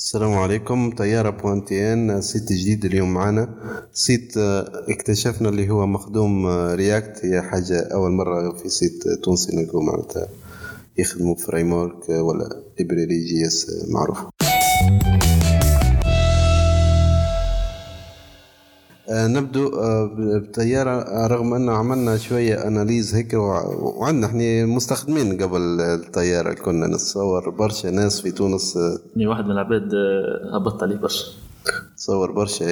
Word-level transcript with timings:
السلام 0.00 0.32
عليكم. 0.32 0.90
طيارة 0.90 1.30
point 1.30 1.94
tn 1.94 2.20
site 2.20 2.52
جديد 2.52 2.84
اليوم 2.84 3.14
معنا. 3.14 3.48
site 3.92 4.36
آه، 4.36 4.84
اكتشفنا 4.88 5.48
اللي 5.48 5.70
هو 5.70 5.86
مخدوم 5.86 6.46
آه، 6.46 6.74
React. 6.74 7.24
هي 7.24 7.42
حاجة 7.42 7.80
أول 7.80 8.10
مرة 8.10 8.52
في 8.52 8.68
site 8.68 9.08
تونسي 9.08 9.56
نلقوا 9.56 9.82
معناتها 9.82 10.28
يخدموا 10.98 11.34
framework 11.34 12.08
ولا 12.08 12.62
library 12.78 13.24
JS 13.24 13.86
معروف. 13.88 14.18
نبدو 19.12 19.68
آه، 19.68 20.10
بطيارة 20.18 21.26
رغم 21.26 21.54
أنه 21.54 21.72
عملنا 21.72 22.16
شوية 22.16 22.66
analyse 22.66 23.14
هيك 23.14 23.34
وع- 23.34 23.66
وعندنا 23.66 24.26
إحنا 24.26 24.66
مستخدمين 24.66 25.42
قبل 25.42 25.80
الطيارة. 25.80 26.52
كنا 26.54 26.86
نتصور 26.86 27.50
برشا 27.50 27.88
ناس 27.88 28.20
في 28.20 28.30
تونس 28.30 28.76
آه، 28.76 28.98
اني 29.16 29.26
واحد 29.26 29.44
من 29.44 29.50
العباد 29.50 29.94
آه، 29.94 30.56
هبطت 30.56 30.82
عليه 30.82 30.96
برشا. 30.96 31.24
تصور 31.96 32.30
برشا 32.32 32.66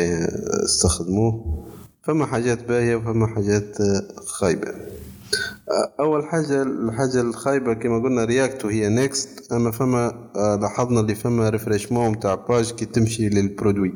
استخدموه. 0.64 1.64
فما 2.02 2.26
حاجات 2.26 2.68
باهية 2.68 2.96
وفما 2.96 3.26
حاجات 3.26 3.80
آه، 3.80 4.02
خايبة. 4.26 4.68
آه، 4.68 5.92
أول 6.00 6.24
حاجة 6.24 6.62
الحاجة 6.62 7.20
الخايبة 7.20 7.74
كما 7.74 8.02
قلنا 8.02 8.24
React 8.24 8.64
وهي 8.64 8.88
Next 8.88 9.52
أما 9.52 9.70
فما 9.70 10.30
آه، 10.36 10.56
لاحظنا 10.56 11.00
اللي 11.00 11.14
فما 11.14 11.48
rafraîchissement 11.48 12.10
متاع 12.10 12.34
page 12.34 12.70
كي 12.70 12.84
تمشي 12.84 13.28
لل 13.28 13.41
produit. 13.41 13.92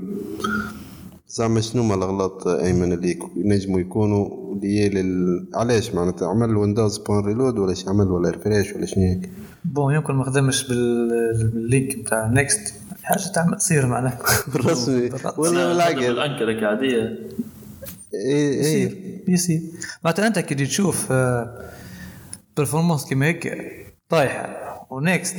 زعما 1.33 1.61
شنو 1.61 1.83
هما 1.83 1.95
الأغلاط 1.95 2.47
آه، 2.47 2.65
أيمن 2.65 2.93
اللي 2.93 3.19
ينجموا 3.37 3.81
يكونوا 3.81 4.55
اللي 4.55 4.81
هي 4.81 4.89
لل... 4.89 5.49
علاش 5.55 5.95
معناتها؟ 5.95 6.29
عمل 6.29 6.57
window 6.57 6.99
point 6.99 7.25
reload 7.27 7.59
ولا 7.59 7.75
شي 7.75 7.89
عمل 7.91 8.07
ولا 8.11 8.31
refresh 8.31 8.73
ولا 8.73 8.87
شنو 8.87 9.05
هيك؟ 9.05 9.31
bon 9.65 9.95
يمكن 9.95 10.15
ما 10.15 10.25
خدمش 10.25 10.69
بال- 10.69 11.51
بال 11.53 11.68
Link 11.68 11.99
بتاع 11.99 12.27
Next 12.29 12.75
حاجة 13.03 13.23
تعمل 13.35 13.57
تصير 13.59 13.87
معناها. 13.87 14.19
بالرسمي 14.55 15.11
ولا 15.39 15.69
بالعقل 15.69 15.95
بالانكر 15.95 16.51
هيك 16.51 16.63
عاديه 16.65 17.19
يصير 18.61 18.91
إيه 18.91 19.31
يصير 19.35 19.61
معناتها 20.05 20.27
أنت 20.27 20.39
كي 20.39 20.55
تشوف 20.55 21.13
برفورمانس 22.57 23.05
كيما 23.09 23.27
هيك 23.27 23.57
طايحة. 24.09 24.59
ونيكست 24.91 25.37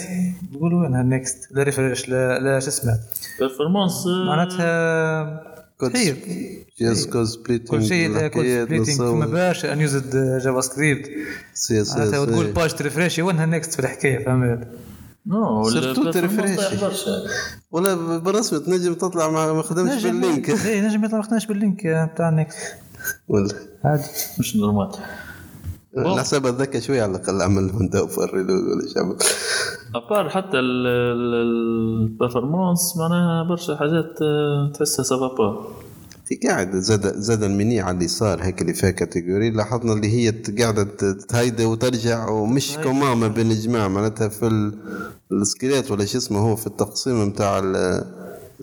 تقول 0.54 0.74
وين 0.74 0.94
هالنيكست 0.96 1.48
لا 1.52 1.64
ريفريش 1.64 2.10
لا 2.10 2.40
لا 2.40 2.60
شو 2.60 2.68
اسمه 2.68 3.00
بيرفورمانس 3.40 4.04
معناتها 4.28 5.53
كود 5.90 7.10
كود 7.12 7.24
سبليتنج 7.24 7.68
كل 7.68 7.86
شيء 7.86 8.28
كود 8.28 8.46
سبليتنج 8.46 8.98
فما 8.98 9.26
برشا 9.26 9.74
انيوزد 9.74 10.40
جافا 10.44 10.62
سكريبت 10.62 11.10
سي 11.54 11.82
اس 11.82 11.94
باج 11.96 12.74
تريفريشي 12.74 13.22
وين 13.22 13.40
هالنيكست 13.40 13.74
في 13.74 13.80
الحكاية 13.80 14.26
فهمت؟ 14.26 14.68
non 15.26 15.70
surtout 15.70 16.04
برشا 16.82 17.24
ولا 17.72 18.18
بالرسمي 18.18 18.60
تنجم 18.60 18.94
تطلع 18.94 19.30
ما 19.54 19.62
خدمش 19.62 20.04
بال 20.04 20.17
Link. 20.17 20.50
اي 20.50 20.82
نجم 20.82 21.06
يطلع 21.06 21.18
ما 21.18 21.24
خدناش 21.24 21.46
بال 21.46 21.60
Link 21.60 21.88
بتاع 21.88 22.30
Next 22.30 22.58
ولا. 23.28 23.50
عادي. 23.84 24.04
مش 24.40 24.56
normal. 24.56 24.92
الحساب 25.98 26.46
هذاك 26.46 26.80
شوي 26.80 27.02
على 27.02 27.12
الأقل 27.12 27.42
عمل 27.42 27.72
window 27.76 28.08
reload 28.08 28.50
ولا 28.50 29.02
عمل 29.04 29.16
à 29.96 30.02
part 30.02 30.30
حتى 30.30 30.60
ال 31.64 31.75
performance 31.75 32.98
معناها 32.98 33.44
برشا 33.50 33.76
حاجات 33.76 34.22
آه، 34.22 34.72
تحسها 34.76 35.04
سافا 35.04 35.28
با 35.28 35.68
تي 36.26 36.40
قاعد 36.48 36.76
زاد 36.76 37.14
زاد 37.16 37.44
المني 37.44 37.82
على 37.82 37.98
اليسار 37.98 38.44
هيك 38.44 38.62
اللي 38.62 38.74
فيها 38.74 38.90
catégories 38.92 39.50
لاحظنا 39.52 39.94
اللي 39.94 40.08
هي 40.08 40.30
قاعدة 40.60 40.84
تهيدا 41.30 41.66
وترجع 41.66 42.30
ومش 42.30 42.78
كوما 42.84 43.16
ما 43.16 43.28
بين 43.28 43.52
الجماعه 43.52 43.88
معناتها 43.88 44.28
في 44.28 44.48
ال- 44.48 44.74
السكيلات 45.32 45.92
ولا 45.92 46.06
شو 46.06 46.18
اسمه 46.18 46.40
هو 46.40 46.56
في 46.56 46.68
التقسيم 46.68 47.24
نتاع 47.24 47.62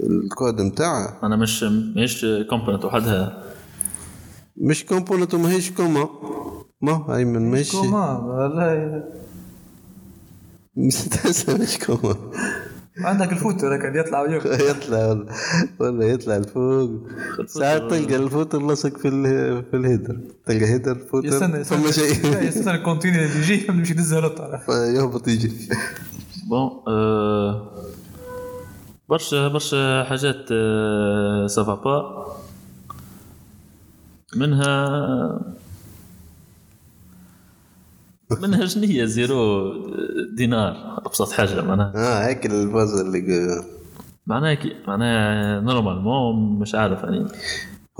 الكود 0.02 0.60
نتاعها 0.60 1.18
أنا 1.22 1.36
مش 1.36 1.62
مش 1.96 2.26
كومبوننت 2.50 2.84
وحدها. 2.84 3.42
مش 4.56 4.84
كومبوننت 4.84 5.34
وماهيش 5.34 5.70
كوما 5.70 6.08
ما 6.80 7.16
ايمن 7.16 7.50
مش 7.50 7.72
كوما 7.72 8.18
والله 8.18 9.02
مش 10.76 10.94
تحسها 10.94 11.58
مش 11.58 11.78
كوما. 11.78 12.16
عندك 12.98 13.32
هيك 13.72 13.84
اللي 13.84 13.98
يطلع 14.00 14.20
ويخرج 14.22 14.60
يطلع 14.70 15.06
ولا, 15.08 15.26
ولا 15.80 16.04
يطلع 16.06 16.36
لفوق. 16.36 16.90
ساعات 17.46 17.82
تلقى 17.90 18.16
الفوتر 18.16 18.66
لصق 18.72 18.96
في 18.98 19.08
ال- 19.08 19.64
في 19.70 19.76
الهيدر. 19.76 20.20
تلقى 20.46 20.64
هيدر 20.66 20.94
فوتر 20.94 21.26
يستنى 21.26 21.64
فما 21.64 21.88
يستنى 21.88 21.92
شيء. 21.92 22.42
يستنى 22.42 22.74
الكونتينر 22.74 23.18
اللي 23.24 23.38
يجي 23.40 23.66
يمشي 23.68 23.92
يدزها 23.92 24.20
لطة 24.20 24.56
فيهبط 24.66 25.28
يجي. 25.34 25.52
بون 26.48 26.70
آه 26.88 27.72
برشا 29.08 29.48
برشا 29.48 30.04
حاجات 30.04 30.46
آه 30.52 31.46
سافا 31.46 31.74
با 31.74 32.26
منها 34.36 35.40
منها 38.42 38.66
شنو 38.66 38.84
هي 38.84 39.06
زيرو 39.06 39.72
دينار 40.36 41.02
أبسط 41.06 41.32
حاجة 41.32 41.60
معناها. 41.62 41.92
آه 41.96 42.26
هيك 42.26 42.46
الباز 42.46 43.00
اللي 43.00 43.64
معناها 44.26 44.54
كي 44.54 44.72
معناها 44.88 45.60
نورمالمون 45.60 46.58
مش 46.58 46.74
عارف 46.74 47.02
يعني. 47.02 47.26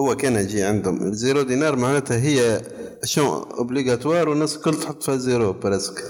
هو 0.01 0.17
كان 0.17 0.37
يجي 0.37 0.63
عندهم. 0.63 1.13
زيرو 1.13 1.43
دينار 1.43 1.77
معناتها 1.77 2.17
هي 2.17 2.61
شون 3.05 3.25
اوبليغاتوار 3.59 4.29
والناس 4.29 4.57
الكل 4.57 4.75
تحط 4.75 5.03
فيها 5.03 5.17
زيرو 5.17 5.53
برسك 5.53 6.05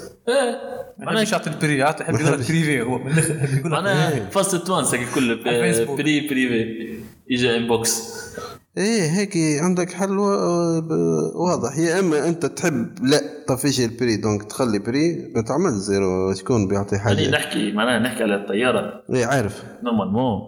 معناها 0.98 1.22
مش 1.22 1.32
يعطي 1.32 1.50
البري 1.50 1.78
يعطي 1.78 2.02
يحب 2.02 2.14
يقول 2.14 2.32
لك 2.32 2.48
بريفي 2.48 2.82
هو 2.82 2.98
من 2.98 3.12
الآخر 3.12 3.60
معناها 3.64 4.30
فاست 4.30 4.56
توانس 4.56 4.94
الكل. 4.94 5.42
بري 5.96 6.28
بريفي 6.28 6.98
اجا 7.30 7.56
انبوكس 7.56 8.02
إيه 8.80 9.10
هيك 9.10 9.36
عندك 9.62 9.92
حل 9.92 10.18
واضح. 11.34 11.78
يا 11.78 12.00
إما 12.00 12.28
أنت 12.28 12.46
تحب 12.46 12.86
لا 13.02 13.20
طفيش 13.48 13.80
البري 13.80 14.16
دونك 14.16 14.42
تخلي 14.42 14.78
بري 14.78 15.32
ما 15.34 15.42
تعمل 15.42 15.70
زيرو 15.70 16.34
شكون 16.34 16.68
بيعطي 16.68 16.96
يعني 16.96 17.08
حاجة 17.08 17.30
نحكي 17.30 17.72
معناها 17.72 17.98
نحكي 17.98 18.22
على 18.22 18.34
الطيارة. 18.34 19.02
إيه 19.14 19.26
عارف. 19.26 19.64
normalement 19.84 20.40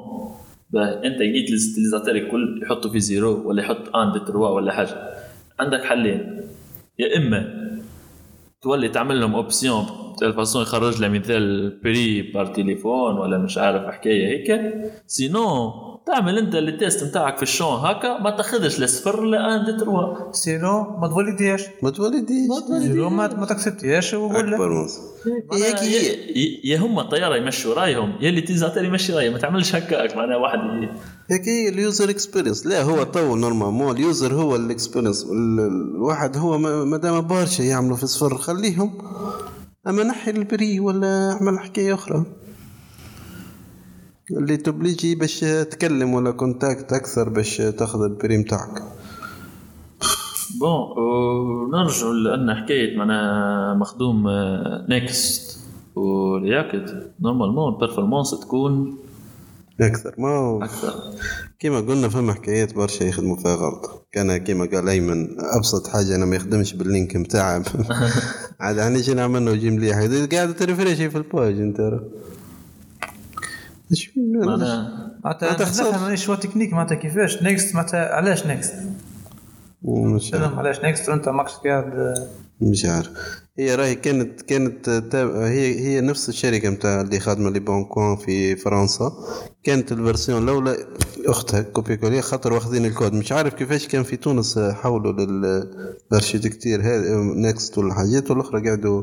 أنت 1.05 1.19
جيت 1.23 1.51
لل 1.51 1.60
utilisateurs 1.60 2.15
الكل 2.15 2.61
يحطوا 2.63 2.91
في 2.91 3.01
zéro 3.01 3.49
ولا 3.49 3.63
يحط 3.63 3.97
un 3.97 4.13
deux 4.13 4.21
trois 4.27 4.49
ولا 4.49 4.73
حاجة. 4.73 4.97
عندك 5.61 5.85
حلين. 5.85 6.41
يا 6.99 7.17
إما 7.17 7.63
تولي 8.63 8.89
تعمل 8.89 9.21
لهم 9.21 9.35
option 9.35 9.85
بتاع 10.17 10.33
façon 10.33 10.63
يخرج 10.63 11.01
لها 11.01 11.09
مثال 11.09 11.71
prix 11.85 12.33
par 12.33 12.47
téléphone 12.47 13.19
ولا 13.19 13.39
مش 13.39 13.59
عارف 13.59 13.83
حكاية 13.83 14.27
هيك. 14.27 14.73
sinon 15.07 15.73
تعمل 16.07 16.39
انت 16.39 16.55
ال 16.55 16.65
test 16.65 17.05
نتاعك 17.05 17.37
في 17.37 17.43
الشون 17.43 17.69
هكا 17.81 18.19
ما 18.23 18.31
تاخذش 18.37 18.79
لا 18.79 18.87
صفر 18.87 19.23
لا 19.25 19.55
un 19.55 19.65
deux 19.65 19.73
trois 19.81 20.33
sinon 20.33 20.99
ما 20.99 21.09
تولديش 21.09 21.63
ما 21.83 21.91
تولديش 21.91 22.49
زيرو 22.93 23.11
ما 23.11 23.35
ما 23.35 23.47
تكسبتيش 23.47 24.15
وقول 24.15 24.55
هي. 25.53 25.71
يا- 25.93 26.59
يا 26.65 26.79
هم 26.79 26.99
الطيارة 26.99 27.37
يمشوا 27.37 27.75
رأيهم 27.75 28.13
يا 28.21 28.29
اللي 28.29 28.41
تيزاتور 28.41 28.85
يمشي 28.85 29.13
رايه 29.13 29.31
ما 29.31 29.39
تعملش 29.39 29.75
هكاك 29.75 30.17
معناها 30.17 30.37
واحد 30.37 30.59
هيك 31.31 31.49
هي 31.49 31.69
اليوزر 31.69 32.11
اكسبيرينس 32.11 32.67
لا 32.67 32.83
هو 32.83 33.03
تو 33.03 33.37
نورمالمون 33.37 33.97
اليوزر 33.97 34.35
هو 34.35 34.57
الاكسبيرينس 34.57 35.27
الواحد 35.31 36.37
هو 36.37 36.59
ما 36.59 36.85
ما 36.85 36.97
دام 36.97 37.27
برشا 37.27 37.63
يعملوا 37.63 37.97
في 37.97 38.07
صفر 38.07 38.39
خليهم. 38.39 38.99
أما 39.87 40.03
نحي 40.05 40.31
البري 40.31 40.81
ولا 40.81 41.33
أعمل 41.33 41.59
حكاية 41.59 41.95
أخرى. 41.95 42.25
اللي 44.37 44.57
تبليجي 44.57 45.15
باش 45.15 45.41
تكلم 45.71 46.15
ولا 46.15 46.31
كونتاكت 46.31 46.93
أكثر 46.93 47.29
باش 47.29 47.57
تاخذ 47.57 48.03
البري 48.03 48.39
متاعك 48.39 48.83
bon 50.61 50.99
ونرجع 50.99 52.07
لأن 52.07 52.55
حكاية 52.55 52.97
معناها 52.97 53.75
مخدوم 53.75 54.29
Next 54.89 55.59
و 55.97 56.16
React 56.16 57.11
normalement 57.21 57.75
ال 57.75 57.80
performance 57.80 58.41
تكون 58.41 58.99
أكثر. 59.81 60.15
ما 60.19 60.29
هو؟ 60.29 60.63
أكثر. 60.63 60.95
كيما 61.59 61.81
قلنا 61.81 62.09
فما 62.09 62.33
حكايات 62.33 62.75
برشا 62.75 63.05
يخدموا 63.05 63.37
فيها 63.37 63.55
غلط. 63.55 64.07
كان 64.13 64.37
كيما 64.37 64.69
قال 64.73 64.89
أيمن 64.89 65.29
أبسط 65.41 65.87
حاجة 65.87 66.17
أنا 66.17 66.25
ما 66.25 66.37
يخدمش 66.37 66.75
بال 66.75 66.89
Link 66.89 67.17
متاعه 67.17 67.65
عاد 68.61 68.79
أنا 68.79 68.99
نجي 68.99 69.15
نعمل 69.15 69.45
له 69.45 69.51
يجي 69.53 69.71
مليح 69.71 69.97
قاعد 70.33 70.57
ترفريشي 70.57 71.11
في 71.11 71.19
ال 71.19 71.27
page 71.27 71.61
أنت 71.61 72.01
معناها 74.17 75.13
معناتها. 75.25 75.53
نفهم 75.53 76.17
شو 76.17 76.35
تكنيك 76.35 76.73
معناتها 76.73 76.95
كيفاش 76.95 77.43
Next 77.43 77.75
معناتها 77.75 78.15
علاش 78.15 78.47
Next 78.47 78.75
مش 79.83 80.35
عارف 80.35 80.59
علاش 80.59 80.85
نيكست 80.85 81.09
وانت 81.09 81.29
ماكش 81.29 81.53
قاعد 81.53 82.15
مش 82.61 82.85
عارف 82.85 83.11
هي 83.59 83.75
راهي 83.75 83.95
كانت 83.95 84.43
كانت 84.43 84.89
هي 85.35 85.81
هي 85.81 86.01
نفس 86.01 86.29
الشركة 86.29 86.71
نتاع 86.71 87.01
اللي 87.01 87.21
خادمه 87.21 87.51
لي 87.51 87.61
بونكوان 87.61 88.17
في 88.17 88.57
فرنسا 88.57 89.13
كانت 89.65 89.93
الفيرسيون 89.93 90.43
الاولى 90.43 90.77
اختها 91.27 91.63
كوبي 91.63 91.97
كولي 91.97 92.23
خاطر 92.23 92.53
واخذين 92.53 92.85
الكود 92.87 93.13
مش 93.13 93.33
عارف 93.33 93.55
كيفاش 93.55 93.89
كان 93.89 94.03
في 94.03 94.17
تونس 94.17 94.59
حولوا 94.59 95.13
للارشيتكتير 95.13 96.81
هذا 96.81 97.17
نكست 97.17 97.79
والحاجات 97.79 98.31
والاخرى 98.31 98.69
قعدوا 98.69 99.03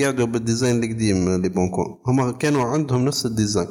قعدوا 0.00 0.26
بالديزاين 0.26 0.84
القديم 0.84 1.42
لي 1.42 1.48
بونكوان 1.48 1.94
هما 2.06 2.32
كانوا 2.32 2.64
عندهم 2.64 3.04
نفس 3.04 3.26
الديزاين. 3.26 3.68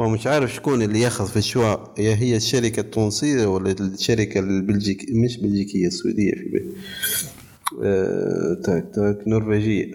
هو 0.00 0.08
مش 0.08 0.26
عارف 0.26 0.54
شكون 0.54 0.82
اللي 0.82 1.00
ياخذ 1.00 1.28
في 1.28 1.36
الشواء 1.36 1.94
هي 1.98 2.14
هي 2.14 2.36
الشركة 2.36 2.80
التونسية 2.80 3.46
ولا 3.46 3.72
الشركة 3.72 4.40
البلجيكية؟ 4.40 5.14
مش 5.14 5.36
بلجيكية 5.40 5.86
السويدية 5.86 6.32
في 6.32 6.48
بالي 6.48 6.72
آه، 7.84 8.60
تاك 8.64 8.90
تاك 8.94 9.18
نرويجية. 9.28 9.94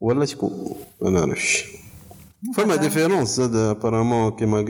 ولا 0.00 0.24
شكون؟ 0.24 0.74
ما 1.02 1.10
نعرفش. 1.10 1.79
فما 2.56 2.76
différence 2.76 3.28
زاد 3.28 3.54
apparemment 3.54 4.30
كيما 4.30 4.62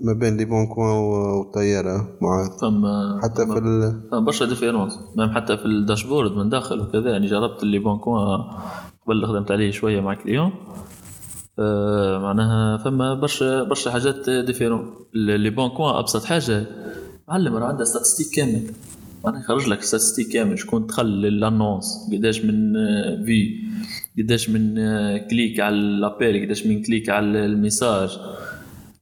ما 0.00 0.12
بين 0.12 0.36
Le 0.36 0.44
Bon 0.44 0.66
Coin 0.66 0.96
والطيارة 0.96 2.18
مع 2.20 2.56
فما 2.60 3.20
حتى 3.22 3.46
في 3.46 3.58
ال... 3.58 4.00
فما 4.10 4.20
برشا 4.20 4.44
différence 4.44 4.98
même 5.16 5.30
حتى 5.30 5.56
في 5.56 5.64
ال 5.64 5.71
dashboard 5.71 6.32
من 6.32 6.48
داخل 6.48 6.80
وكذا 6.80 7.10
يعني 7.10 7.26
جربت 7.26 7.62
ال 7.62 7.67
Le 7.67 7.78
Bon 7.78 7.98
Coin 7.98 8.40
قبل 9.06 9.26
خدمت 9.26 9.50
عليه 9.50 9.70
شوية 9.70 10.00
مع 10.00 10.14
client 10.14 10.52
آه 11.58 12.18
معناها 12.18 12.76
فما 12.84 13.14
برشا 13.14 13.62
برشا 13.62 13.90
حاجات 13.90 14.30
différents 14.30 14.94
ال 15.14 15.26
Le 15.26 15.50
Bon 15.50 15.68
Coin 15.68 15.94
ابسط 15.94 16.24
حاجة 16.24 16.66
معلم 17.28 17.56
راه 17.56 17.66
عنده 17.66 17.84
statistiques 17.84 18.36
كامل 18.36 18.70
معناها 19.24 19.40
يخرج 19.40 19.68
لك 19.68 19.82
statistiques 19.82 20.28
كامل 20.32 20.58
شكون 20.58 20.86
دخل 20.86 21.06
لل 21.06 21.29
annonce 21.29 22.08
قداش 22.12 22.44
من 22.44 22.76
آه، 22.76 23.22
في 23.26 23.56
قداش 24.18 24.50
من 24.50 24.78
آه، 24.78 25.16
clic 25.18 25.60
على 25.60 25.74
ال 25.74 25.86
appel 25.86 26.44
قداش 26.44 26.66
من 26.66 26.82
clic 26.82 27.08
على 27.08 27.44
ال 27.44 27.53
message 27.53 28.18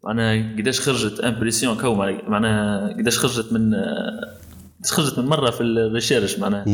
معناها 0.05 0.57
قداش 0.59 0.81
خرجت 0.81 1.21
impression 1.21 1.77
كو 1.77 1.95
معناها- 1.95 2.93
قداش 2.99 3.19
خرجت 3.19 3.53
من 3.53 3.75
آه، 3.75 4.21
قداش 4.81 4.93
خرجت 4.93 5.19
من 5.19 5.27
مرة 5.27 5.51
في 5.51 5.61
ال 5.61 5.69
recherche 5.69 6.39
معناها. 6.39 6.65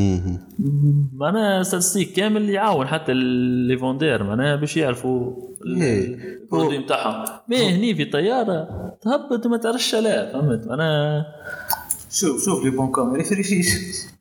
معناها 1.14 1.62
statistiques 1.62 2.12
كامل 2.12 2.50
يعاون 2.50 2.86
حتى 2.86 3.12
les 3.14 3.78
vendeurs 3.78 4.22
معناها 4.22 4.56
باش 4.56 4.76
يعرفوا 4.76 5.32
إيه. 5.66 6.18
ال 6.42 6.47
produit 6.47 6.78
نتاعهم 6.78 7.24
mais 7.48 7.56
هني 7.74 7.94
في 7.94 8.04
طياره 8.04 8.68
تهبط 9.02 9.46
وما 9.46 9.56
تعرفش 9.56 9.94
لا 9.94 10.32
فهمت؟ 10.32 10.66
معناها 10.66 11.26
شوف 12.14 12.44
شوف 12.44 12.64
لي 12.64 12.70
بون 12.70 12.90
كوم 12.90 13.12
ما 13.12 13.18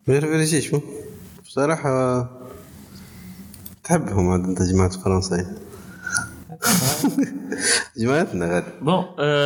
ما 0.08 0.16
يفرجيش 0.16 0.72
بصراحة 1.46 2.30
تحبهم 3.84 4.30
عاد 4.30 4.44
انت 4.44 4.62
جماعة 4.62 4.90
فرنسا 4.90 5.46
جماعتنا 7.98 8.54
غادي 8.54 8.66
بون 8.82 9.04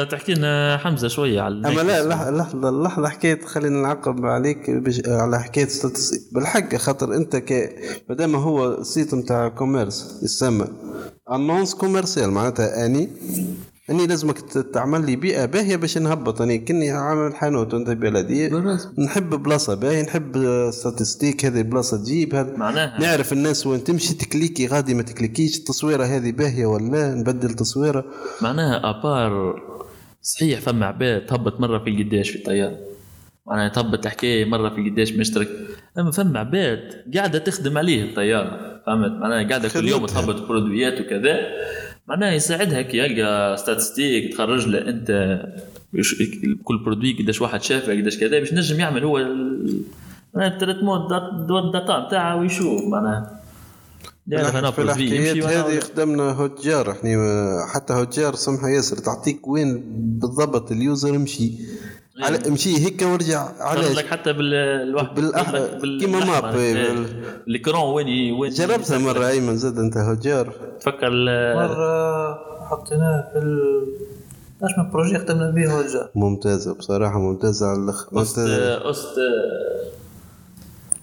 تحكي 0.09 0.33
لنا 0.33 0.77
حمزه 0.77 1.07
شوية 1.07 1.41
على 1.41 1.67
اما 1.67 1.81
لا 1.81 2.09
لح- 2.09 2.27
لحظه 2.27 2.69
لحظه 2.83 3.09
حكايه 3.09 3.41
خلينا 3.45 3.81
نعقب 3.81 4.25
عليك. 4.25 4.69
على 5.07 5.39
حكايه 5.43 5.67
بالحق 6.31 6.75
خاطر 6.75 7.15
انت 7.15 7.35
ك 7.35 7.75
مادام 8.09 8.35
هو 8.35 8.83
سيت 8.83 9.13
نتاع 9.13 9.47
كوميرس 9.47 10.19
يسمى 10.23 10.67
انونس 11.31 11.75
كوميرسيال 11.75 12.31
معناتها 12.31 12.85
اني 12.85 13.09
أني 13.89 14.07
لازمك 14.07 14.39
تعمل 14.73 15.05
لي 15.05 15.15
بيئة 15.15 15.45
باهية 15.45 15.75
باش 15.75 15.97
نهبط. 15.97 16.41
أني 16.41 16.57
كني 16.57 16.91
عامل 16.91 17.35
حانوت 17.35 17.73
وأنت 17.73 17.89
بلدي. 17.89 18.49
نحب 18.97 19.29
بلاصة 19.29 19.75
باهية 19.75 20.01
نحب 20.01 20.37
ستاتستيك 20.71 21.45
هذه 21.45 21.57
البلاصه 21.57 21.97
تجيب 21.97 22.35
هذا. 22.35 22.57
معناها. 22.57 23.01
نعرف 23.01 23.33
الناس 23.33 23.67
وين 23.67 23.83
تمشي 23.83 24.13
تكليكي 24.13 24.67
غادي 24.67 24.93
ما 24.93 25.01
تكليكيش 25.01 25.57
التصويرة 25.57 26.03
هذه 26.03 26.31
باهية 26.31 26.65
ولا؟ 26.65 27.15
نبدل 27.15 27.53
تصويرة. 27.53 28.05
معناها 28.41 28.89
آبار 28.89 29.61
صحيح 30.21 30.59
فما 30.59 30.85
عباد 30.85 31.25
تهبط 31.25 31.59
مرة 31.59 31.79
في 31.79 31.89
القداش 31.89 32.29
في 32.29 32.37
الطيارة. 32.37 32.77
معناها 33.45 33.69
تهبط 33.69 34.05
الحكاية 34.05 34.45
مرة 34.45 34.69
في 34.69 34.81
القداش 34.81 35.13
مشترك. 35.13 35.49
أما 35.99 36.11
فما 36.11 36.39
عباد 36.39 36.79
قاعدة 37.15 37.39
تخدم 37.39 37.77
عليه 37.77 38.03
الطيارة 38.03 38.81
فهمت؟ 38.85 39.11
معناها 39.11 39.49
قاعدة 39.49 39.69
كل 39.69 39.87
يوم. 39.87 40.05
تهبط 40.05 40.47
produit 40.47 40.94
ات 40.95 41.01
وكذا. 41.01 41.37
معناها 42.07 42.31
يساعدها 42.33 42.81
كي 42.81 42.97
يلقى 42.97 43.57
statistiques 43.57 44.33
تخرج 44.33 44.67
له 44.67 44.89
أنت 44.89 45.41
كل 46.63 46.77
produit 46.77 47.13
قداش 47.21 47.41
واحد 47.41 47.61
شافه 47.61 47.93
قداش 47.93 48.17
كذا 48.17 48.39
باش 48.39 48.53
نجم 48.53 48.79
يعمل 48.79 49.03
هو 49.03 49.17
ال 50.37 50.44
traitement 50.44 51.07
دات- 51.07 51.63
ال 51.65 51.73
data 51.73 52.05
نتاعه 52.07 52.35
ويشوف 52.39 52.81
معناها. 52.83 53.41
في 54.71 54.81
الحكايات 54.81 55.35
هذه 55.45 55.79
خدمنا 55.79 56.23
Hotjar 56.31 56.91
إحنا 56.91 57.09
حتى 57.73 57.93
Hotjar 57.93 58.35
سمحة 58.35 58.67
ياسر 58.69 58.97
تعطيك 58.97 59.47
وين 59.47 59.83
بالضبط 60.19 60.71
ال 60.71 60.80
user 60.80 61.13
يمشي. 61.15 61.51
على 62.19 62.47
امشي 62.47 62.77
هيك 62.85 63.01
وارجع 63.01 63.45
خرج 63.47 63.57
علاش؟ 63.85 63.97
لك 63.97 64.05
حتى 64.05 64.33
بالواحد 64.33 65.07
بالأح- 65.19 65.81
كيما 65.99 66.25
ماب، 66.25 66.45
إيه، 66.55 66.73
بال- 66.73 67.05
الإكرون 67.47 67.93
وين 67.93 68.31
وين 68.33 68.51
جربتها 68.51 68.97
مرة 68.97 69.27
ايمن 69.27 69.57
زاد 69.57 69.77
أنت 69.79 69.97
هوتجار 69.97 70.53
تفكر 70.79 71.09
مرة 71.55 72.33
حطيناه 72.69 73.29
في 73.33 73.39
ال 73.39 73.59
اش 74.63 74.71
من 74.77 74.91
بروجي 74.91 75.19
خدمنا 75.19 75.51
به 75.51 75.73
هو 75.73 75.81
الجار 75.81 76.09
ممتازة 76.15 76.73
بصراحة 76.73 77.19
ممتازة 77.19 77.65
على 77.67 77.79
الآخر 77.79 78.21
أست. 78.21 78.39
أست 78.39 79.17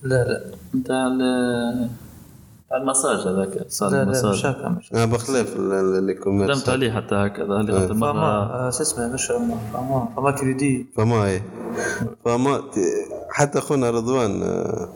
لا 0.02 0.24
لا. 0.24 0.44
نتاع 0.74 1.08
المساج 2.72 3.18
هذاك 3.28 3.64
صار 3.68 3.90
لا 3.90 3.96
لا 4.04 4.10
مش 4.10 4.24
المساج 4.24 4.46
هكا. 4.46 4.68
مش 4.68 4.90
بخلاف 4.92 5.56
ال- 5.56 5.72
ال- 5.72 5.98
اللي 5.98 6.14
كوميرس 6.14 6.56
خدمت 6.58 6.68
عليه 6.68 6.92
حتى 6.92 7.14
هكذا 7.14 7.44
اللي 7.60 7.72
إيه. 7.72 7.78
غد 7.78 7.92
فما 7.92 8.12
آه، 8.12 8.70
شو 8.70 8.82
اسمه 8.82 9.12
مش 9.14 9.26
فما 9.26 10.08
فما 10.16 10.30
كريدي. 10.30 10.86
فما 10.96 11.14
هي 11.26 11.40
فما 12.24 12.62
حتى 13.30 13.60
خونا 13.60 13.90
رضوان 13.90 14.42
آه، 14.42 14.88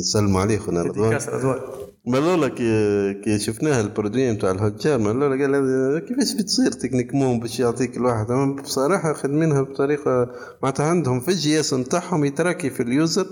يسلموا 0.00 0.40
عليه 0.40 0.58
خونا 0.58 0.82
رضوان. 0.82 1.10
كاس 1.10 1.28
رضوان. 1.28 1.58
مالولا 2.06 2.48
كي 2.48 3.14
كي 3.14 3.38
شفناها 3.38 3.80
البرودوي 3.80 4.30
نتاع 4.32 4.50
الهوتجار 4.50 4.98
مالولا 4.98 5.42
قال 5.44 5.98
كيفاش 5.98 6.34
بتصير 6.34 6.72
تكنيكمون 6.72 7.40
باش 7.40 7.60
يعطيك 7.60 7.96
الواحد؟ 7.96 8.30
أما 8.30 8.62
بصراحة 8.62 9.12
خدمينها 9.12 9.62
بطريقة 9.62 10.30
معناتها 10.62 10.86
عندهم 10.86 11.20
في 11.20 11.28
الجي 11.28 11.60
اس 11.60 11.74
نتاعهم 11.74 12.24
يتراكي 12.24 12.70
في 12.70 12.82
اليوزر 12.82 13.26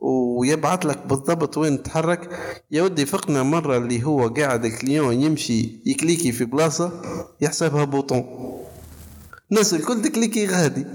ويبعث 0.00 0.86
لك 0.86 1.06
بالضبط 1.06 1.58
وين 1.58 1.82
تحرك. 1.82 2.30
يا 2.70 2.82
ودي 2.82 3.06
فقنا 3.06 3.42
مرة 3.42 3.76
اللي 3.76 4.04
هو 4.04 4.28
قاعد 4.28 4.64
الكليون 4.64 5.14
يمشي 5.14 5.82
يكليكي 5.86 6.32
في 6.32 6.44
بلاصة 6.44 7.02
يحسبها 7.40 7.84
bouton. 7.84 8.24
الناس 9.50 9.74
الكل 9.74 10.02
تكليكي 10.02 10.46
غادي. 10.46 10.86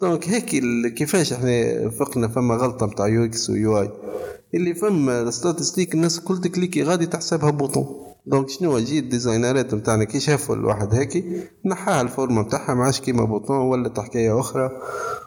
donc 0.00 0.28
هيك 0.28 0.44
كيفاش 0.94 1.32
إحنا 1.32 1.90
فقنا 1.90 2.28
فما 2.28 2.54
غلطة 2.54 2.86
نتاع 2.86 3.06
UX 3.06 3.50
و 3.50 3.80
UI. 3.80 3.90
اللي 4.54 4.74
فما 4.74 5.30
statistiques 5.30 5.94
الناس 5.94 6.18
الكل 6.18 6.40
تكليكي 6.40 6.82
غادي 6.82 7.06
تحسبها 7.06 7.50
bouton. 7.50 8.04
donc 8.26 8.50
شنو 8.50 8.78
جي 8.78 8.98
ال 8.98 9.06
designer 9.06 9.66
ات 9.66 9.74
نتاعنا 9.74 10.04
كي 10.04 10.20
شافوا 10.20 10.54
الواحد 10.54 10.94
هيك 10.94 11.24
نحاها 11.66 12.02
ال 12.02 12.08
forme 12.08 12.36
ة 12.36 12.42
نتاعها 12.42 12.74
ما 12.74 12.84
عادش 12.84 13.00
كيما 13.00 13.24
bouton 13.24 13.56
ولا 13.56 14.02
حكايه 14.02 14.40
أخرى. 14.40 14.70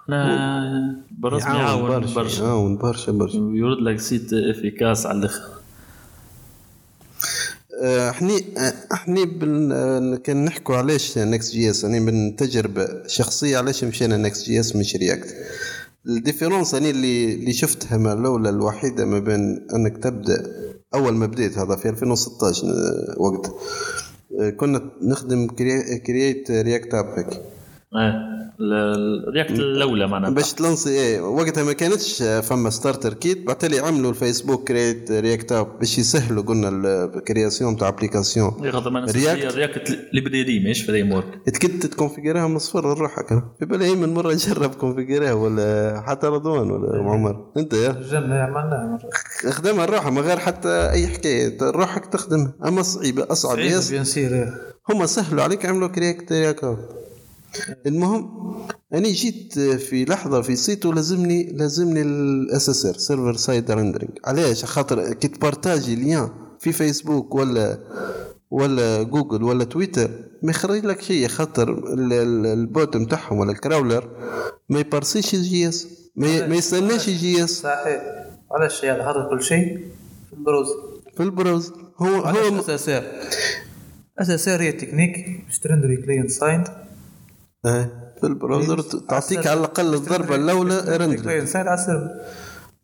أنا 0.10 1.04
بالرسم 1.20 1.48
يعاون 1.48 2.14
برشا. 2.16 2.44
يعاون 2.44 2.78
برشا 2.78 3.12
برشا. 3.12 3.38
يورد 3.38 3.78
لك 3.82 4.00
site 4.00 4.34
efficace 4.34 5.06
على 5.06 5.20
الآخر. 5.20 5.42
آه، 7.84 8.10
إحنا 8.10 8.34
آه، 8.58 8.74
إحنا 8.94 9.24
بن... 9.24 9.72
آه، 9.72 10.16
كان 10.16 10.46
نحكوا 10.46 10.76
علاش 10.76 11.18
Next 11.18 11.52
JS 11.52 11.84
يعني 11.84 12.00
من 12.00 12.36
تجربه 12.36 12.88
شخصية 13.08 13.58
علاش 13.58 13.84
مشينا 13.84 14.18
Next 14.18 14.46
JS 14.46 14.76
مش 14.76 14.96
React 14.96 15.36
ال 16.08 16.14
différence 16.14 16.74
يعني 16.74 16.90
اللي 16.90 17.34
اللي 17.34 17.54
شفتها 17.54 17.98
ما 17.98 18.14
الاولى 18.14 18.50
الوحيدة 18.50 19.06
ما 19.06 19.20
بين 19.20 19.68
أنك 19.76 19.98
تبدأ 19.98 20.52
أول 20.94 21.14
ما 21.14 21.26
بديت 21.26 21.58
هذا 21.58 21.76
في 21.76 21.90
2016 21.90 22.68
آه، 22.68 23.22
وقت 23.22 23.56
آه، 24.40 24.50
كنا 24.50 24.92
نخدم 25.02 25.48
Create 26.08 26.52
React 26.52 26.94
App 26.94 27.06
هيك 27.06 27.42
ال- 27.96 29.28
ال 29.30 29.33
React 29.33 29.52
الأولى 29.52 30.08
معناتها. 30.08 30.34
باش 30.34 30.54
ت 30.54 30.59
lancer 30.59 30.90
إيه 30.90 31.22
وقتها 31.22 31.64
ما 31.64 31.74
كانتش 31.74 32.24
فما 32.24 32.70
starter 32.70 33.14
kit 33.14 33.48
بعتلي 33.48 33.80
عملوا 33.80 34.10
الفيسبوك 34.10 34.68
Create 34.68 35.12
React 35.12 35.52
App 35.52 35.80
باش 35.80 35.98
يسهلوا 36.00 36.44
قلنا 36.44 36.70
الكرياسيون 37.16 37.78
تاع 37.78 37.88
ابليكاسيون 37.88 38.54
ما 38.62 39.06
رياكت. 39.06 39.16
رياكت 39.16 39.56
رياكت 39.56 40.00
ليبريري 40.14 40.60
ماهيش 40.64 40.84
فريم 40.86 41.12
ورك 41.12 41.26
تكد 41.46 41.80
تكونفيجرها 41.90 42.48
من 42.48 42.60
صفر 42.60 42.94
لروحك. 42.96 43.28
في 43.60 43.66
بالي 43.66 43.96
من 43.96 44.14
مرة 44.14 44.34
جرب 44.34 44.76
كونفيجرها 44.76 45.34
ولا 45.34 46.02
حتى 46.08 46.28
رضوان 46.28 46.72
ولا 46.72 47.10
عمر. 47.10 47.52
أنت 47.58 47.74
يا؟ 47.74 47.92
جنة 47.92 48.36
عملناها 48.36 48.88
مرة. 48.88 49.10
اخدمها 49.50 49.86
لروحها 49.86 50.10
من 50.12 50.22
غير 50.22 50.38
حتى 50.40 50.70
أي 50.92 51.08
حكاية. 51.08 51.58
روحك 51.62 52.06
تخدمها. 52.06 52.54
أما 52.66 52.82
صعيبة 52.82 53.28
أصعب 53.32 53.56
صعيب 53.56 53.72
ياس 53.72 53.92
بيان 53.92 54.04
سير 54.04 54.54
هم 54.90 55.06
سهلوا 55.06 55.44
عليك 55.44 55.66
عملوا 55.66 55.88
كرياك 55.88 56.30
ترياك 56.30 56.64
المهم 57.86 58.30
أنا 58.94 59.10
جيت 59.10 59.60
في 59.60 60.06
لحظة 60.06 60.42
في 60.42 60.56
سيت 60.56 60.86
ولازمني 60.86 61.52
لازمني 61.54 62.02
الاس 62.02 62.70
اس 62.70 62.86
ار 62.86 62.98
سيرفر 62.98 63.34
سايد 63.36 63.72
ريندرينج 63.72 64.12
علاش؟ 64.26 64.66
خاطر 64.66 65.14
كي 65.14 65.28
تبارتاجي 65.28 65.96
ليان 65.96 66.30
في 66.60 66.72
فيسبوك 66.72 67.36
ولا 67.36 67.78
ولا 68.52 69.04
جوجل 69.04 69.44
ولا 69.44 69.64
تويتر 69.64 70.10
ما 70.44 70.50
يخرج 70.52 70.86
لك 70.86 71.02
شيء 71.02 71.28
خاطر 71.28 71.94
ال- 71.94 72.14
ال- 72.14 72.46
البوت 72.46 72.98
نتاعهم 72.98 73.38
ولا 73.40 73.52
الكراولر 73.52 74.10
ما 74.70 74.80
يبارسيش 74.80 75.34
الجي 75.34 75.70
إس 75.70 75.88
ما, 76.16 76.56
يستناش 76.56 77.08
الجي 77.08 77.44
إس. 77.44 77.50
صحيح. 77.62 78.02
علاش 78.52 78.86
هذا 78.86 79.04
حاطط 79.04 79.30
كل 79.30 79.44
شيء؟ 79.44 79.78
في 80.30 80.34
البروز. 80.34 80.68
في 81.18 81.24
البراوزر 81.24 81.74
هو 81.98 82.08
هو 82.16 82.60
أساسير؟ 82.60 83.04
أساسا 84.20 84.62
هي 84.62 84.72
تكنيك 84.72 85.44
باش 85.46 85.60
ترندري 85.60 85.98
كلينت 85.98 86.30
سايند 86.32 86.68
إيه، 86.68 86.87
في 88.22 88.24
البراوزر 88.28 88.82
تعطيك 88.82 89.48
على 89.48 89.60
الأقل 89.60 89.94
الضربة 89.94 90.36
الاولى 90.36 90.98
رندر 90.98 91.16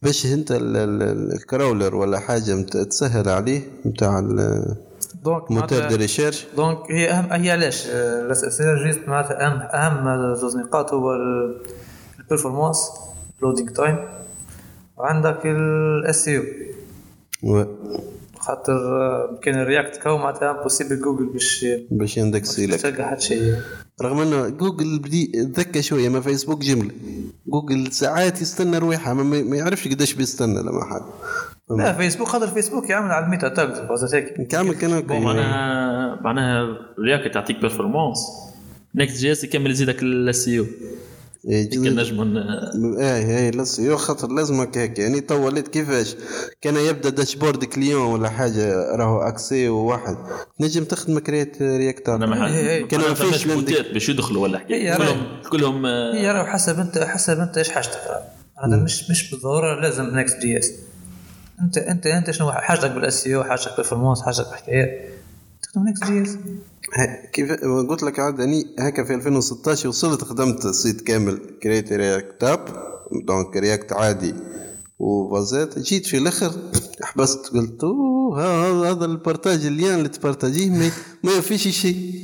باش 0.01 0.25
أنت 0.25 0.51
ال- 0.51 0.77
ال- 0.77 1.33
ال 1.33 1.41
crawler 1.41 1.95
ولا 1.95 2.19
حاجة 2.19 2.61
تسهل 2.61 3.29
عليه 3.29 3.61
نتاع 3.85 4.19
donc 5.23 5.51
معناتها- 5.51 5.89
de 5.89 5.95
recherche؟ 5.95 6.45
donc 6.57 6.77
هي 6.91 7.09
اهم 7.11 7.41
هي 7.43 7.51
علاش؟ 7.51 7.87
إر 8.61 8.85
juste 8.87 8.99
معناتها 9.07 9.47
اهم 9.47 9.59
أهم 9.61 10.35
زوز 10.35 10.57
نقاط 10.57 10.93
هو 10.93 11.11
ال 12.19 12.25
performance 12.25 12.89
loading 13.41 13.69
time 13.69 13.97
وعندك 14.97 15.39
ال 15.45 16.27
SEO 16.27 16.43
خاطر 18.39 18.73
آه، 18.73 19.39
كان 19.41 19.59
ال 19.59 19.66
React 19.66 20.03
كهو 20.03 20.17
معناتها 20.17 20.51
impossible 20.51 21.01
Google 21.01 21.25
باش 21.25 21.65
باش 21.91 22.17
يندكسي 22.17 22.67
لك. 22.67 22.81
تلقى 22.81 23.03
حتى 23.09 23.21
شيء. 23.21 23.55
رغم 24.01 24.19
إنه 24.19 24.49
جوجل 24.49 24.99
بدي 24.99 25.31
ذكى 25.35 25.81
شوية 25.81 26.09
ما 26.09 26.21
فيسبوك 26.21 26.61
جمله 26.61 26.91
جوجل 27.47 27.91
ساعات 27.91 28.41
يستنى 28.41 28.77
رويحه 28.77 29.13
ما, 29.13 29.23
ما 29.23 29.57
يعرفش 29.57 29.87
قداش 29.87 30.13
بيستنى 30.13 30.59
لما 30.59 30.85
حد. 30.85 31.01
لا 31.77 31.93
فيسبوك 31.93 32.27
خاطر 32.27 32.47
فيسبوك 32.47 32.89
يعمل 32.89 33.11
على 33.11 33.25
الميتا 33.25 33.47
قصدك 33.47 34.15
هيك. 34.15 34.47
كامل 34.47 34.73
كان 34.73 35.21
معناها 35.23 36.21
معناها 36.21 36.77
رياكت 36.99 37.33
تعطيك 37.33 37.59
بيرفورمانس 37.59 38.17
نكست 38.95 39.17
جي 39.17 39.31
اس 39.31 39.43
يكمل 39.43 39.71
يزيدك 39.71 40.03
السيو 40.03 40.65
كان 41.45 41.95
ن- 42.75 42.99
إيه 42.99 43.37
إيه 43.37 43.51
لس 43.51 43.79
يو 43.79 43.97
خاطر 43.97 44.27
لازمك 44.31 44.77
هيك 44.77 44.99
يعني 44.99 45.21
تو 45.21 45.45
وليت 45.45 45.67
كيفاش؟ 45.67 46.15
كان 46.61 46.75
يبدا 46.75 47.09
داشبورد 47.09 47.63
كليون 47.63 48.01
ولا 48.01 48.29
حاجة 48.29 48.95
راهو 48.95 49.21
اكسي 49.21 49.69
وواحد 49.69 50.17
نجم 50.59 50.83
تخدم 50.83 51.19
كريت 51.19 51.61
رياكتور 51.61 52.15
أنا 52.15 52.25
ما 52.25 52.47
إيه، 52.47 52.69
إيه. 52.69 52.85
كان 52.87 52.99
كان 53.01 53.09
ما 53.09 53.15
فيش 53.15 53.45
باش 53.93 54.09
يدخلوا 54.09 54.43
ولا 54.43 54.59
حكاية. 54.59 54.97
كلهم 54.97 55.41
كلهم 55.51 55.85
آه، 55.85 56.13
هي 56.15 56.31
راه 56.31 56.43
حسب 56.43 56.79
انت 56.79 56.97
حسب 56.97 57.39
أنت 57.39 57.57
إيش 57.57 57.69
حاجتك 57.69 57.99
هذا 58.65 58.77
مش 58.83 59.09
مش 59.09 59.31
بالضرورة 59.31 59.81
لازم 59.81 60.03
Next.js. 60.05 60.71
انت 61.61 61.77
انت 61.77 62.07
أنت 62.07 62.31
شنو؟ 62.31 62.51
حاجتك 62.51 62.91
بال 62.91 63.06
SEO 63.06 63.27
أو 63.27 63.43
حاجتك 63.43 63.77
بال 63.77 63.84
performance 63.84 64.21
حاجتك 64.21 64.45
بالحكايات. 64.49 65.09
تخدم 65.63 65.87
نكست 65.87 66.03
جي 66.03 66.21
إس. 66.21 66.37
كيف 67.33 67.51
قلت 67.89 68.03
لك 68.03 68.19
عاد 68.19 68.41
أني 68.41 68.75
هكا 68.79 69.03
في 69.03 69.13
2016 69.15 69.89
وصلت 69.89 70.23
خدمت 70.23 70.67
site 70.67 71.01
كامل 71.01 71.39
create 71.63 71.93
React 71.93 72.43
app 72.43 72.65
donc 73.27 73.57
React 73.57 73.93
عادي. 73.93 74.33
وفازات 74.99 75.79
جيت 75.79 76.05
في 76.05 76.17
الأخر 76.17 76.51
حبست 77.01 77.47
قلت 77.47 77.83
هذا 78.37 78.91
هذا 78.91 79.05
ال 79.05 79.13
partage 79.13 79.65
اللي 79.65 79.95
اللي 79.95 80.09
تبارتاجيه 80.09 80.69
ما, 80.69 80.91
ما 81.23 81.41
فيش 81.41 81.67
شيء. 81.67 82.23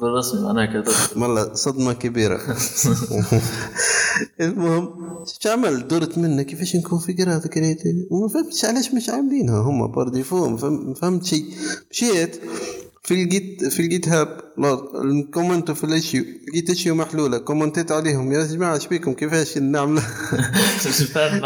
بالرسمي 0.00 0.40
معناها 0.40 0.66
كذا 0.66 0.94
والله 1.16 1.54
صدمة 1.54 1.92
كبيرة. 1.92 2.40
المهم 4.40 4.90
شو 5.40 5.48
عمل؟ 5.48 5.88
دورت 5.88 6.18
منه 6.18 6.42
كيفاش 6.42 6.76
نكون 6.76 6.98
في 6.98 7.12
قراءة 7.12 7.48
كريتي 7.48 8.06
وما 8.10 8.28
فهمتش 8.28 8.64
علاش 8.64 8.94
مش 8.94 9.08
عاملينها؟ 9.10 9.60
هم 9.60 9.92
par 9.92 10.08
défaut 10.08 10.48
ما 10.48 10.94
فهمت 10.94 11.24
شيء. 11.24 11.44
مشيت 11.90 12.40
في 13.02 13.14
ال 13.14 13.26
Git 13.26 13.64
في 13.64 13.80
ال 13.80 14.08
GitHub 14.08 14.40
كومنتو 15.34 15.74
في 15.74 15.84
ال 15.84 15.91
issue 15.91 16.24
لقيت 16.48 16.70
issue 16.70 16.94
محلولة. 16.94 17.38
كومنتيت 17.38 17.92
عليهم. 17.92 18.32
يا 18.32 18.44
جماعة 18.46 18.74
إيش 18.74 18.86
بيكم 18.86 19.12
كيفاش؟ 19.12 19.58
نعمل 19.58 20.00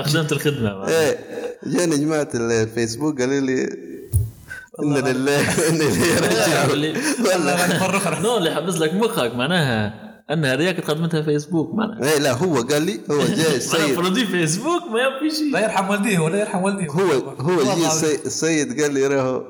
خدمت 0.04 0.32
الخدمة. 0.32 0.88
إيه. 0.88 1.18
جاني 1.66 1.98
جماعة 1.98 2.28
الفيسبوك 2.34 3.20
قالوا 3.20 3.40
لي 3.40 3.62
إنا 4.82 4.98
لله 5.12 5.40
إنا 5.68 5.82
لله 5.82 6.20
راجع 6.20 6.64
اللي- 6.72 6.94
والله. 7.24 8.20
نو 8.22 8.36
اللي 8.36 8.54
حبز 8.54 8.82
لك 8.82 8.94
مخك. 8.94 9.32
معناها 9.34 10.04
أنها 10.30 10.54
رياكت 10.54 10.84
خدمتها 10.84 11.22
فيسبوك 11.22 11.74
معناها. 11.74 12.12
إيه 12.12 12.18
لا 12.18 12.32
هو 12.32 12.54
قال 12.54 12.82
لي 12.82 13.00
هو 13.10 13.18
جاي 13.38 13.56
السيد 13.56 13.96
برودوي 13.96 14.26
فيسبوك 14.26 14.82
ما 14.82 15.00
يبقى 15.00 15.36
شيء. 15.36 15.52
لا 15.52 15.60
يرحم 15.60 15.90
والديه 15.90 16.18
ولا 16.18 16.40
يرحم 16.40 16.62
والديه. 16.62 16.86
هو 16.90 17.12
هو 17.40 17.74
جي 17.74 17.86
السي- 17.86 18.26
السيد 18.26 18.80
قال 18.80 18.94
لي 18.94 19.06
راهو. 19.06 19.44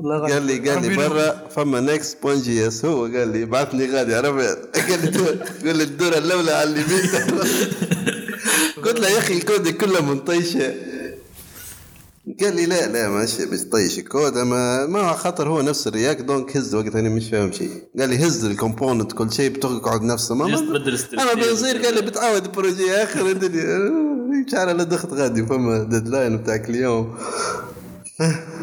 قال 0.00 0.42
لي 0.42 0.70
قال 0.70 0.82
لي 0.82 0.96
برا 0.96 1.48
فما 1.48 1.80
نكست 1.80 2.22
بوين 2.22 2.42
جي 2.42 2.68
إس 2.68 2.84
هو. 2.84 3.02
قال 3.04 3.28
لي 3.28 3.44
بعثني 3.44 3.90
غادي 3.90 4.14
عرفت؟ 4.14 4.58
قال 4.90 5.00
لي 5.02 5.18
قال 5.68 5.76
لي 5.76 5.84
الدوره 5.84 6.18
الاولى 6.18 6.50
على 6.52 6.70
اليمين 6.70 7.10
قلت 8.84 9.00
له 9.00 9.08
يا 9.08 9.18
أخي 9.18 9.34
الكود 9.34 9.68
كله 9.68 10.00
منطيشة. 10.02 10.74
قال 12.40 12.56
لي 12.56 12.66
لا 12.66 12.86
لا 12.86 13.08
ماشي 13.08 13.46
باش 13.46 13.60
طيش 13.72 13.98
الكود. 13.98 14.36
أما 14.36 14.86
ما 14.86 15.00
هو 15.00 15.16
خاطر 15.16 15.48
هو 15.48 15.62
نفس 15.62 15.86
ال 15.86 15.92
React 15.92 16.22
donc 16.22 16.56
هز 16.56 16.74
وقت 16.74 16.96
أنا 16.96 17.08
مش 17.08 17.30
فاهم 17.30 17.52
شيء 17.52 17.70
قال 17.98 18.08
لي 18.08 18.16
هز 18.26 18.44
ال 18.44 18.51
component 18.51 19.12
كل 19.12 19.32
شيء 19.32 19.50
بتقعد 19.50 20.02
نفسه. 20.02 20.34
ما 20.34 20.46
أنا. 20.46 21.34
بنصير 21.34 21.84
قال 21.84 21.94
لي 21.94 22.02
بتعاود 22.02 22.52
projet 22.52 22.92
اخر 22.92 23.26
الدنيا 23.30 23.78
مش 24.46 24.54
عارف 24.54 24.76
لا 24.76 24.82
دخت 24.84 25.12
غادي 25.12 25.46
فما 25.46 25.82
deadline 25.84 26.36
بتاعك 26.36 26.70
اليوم. 26.70 27.14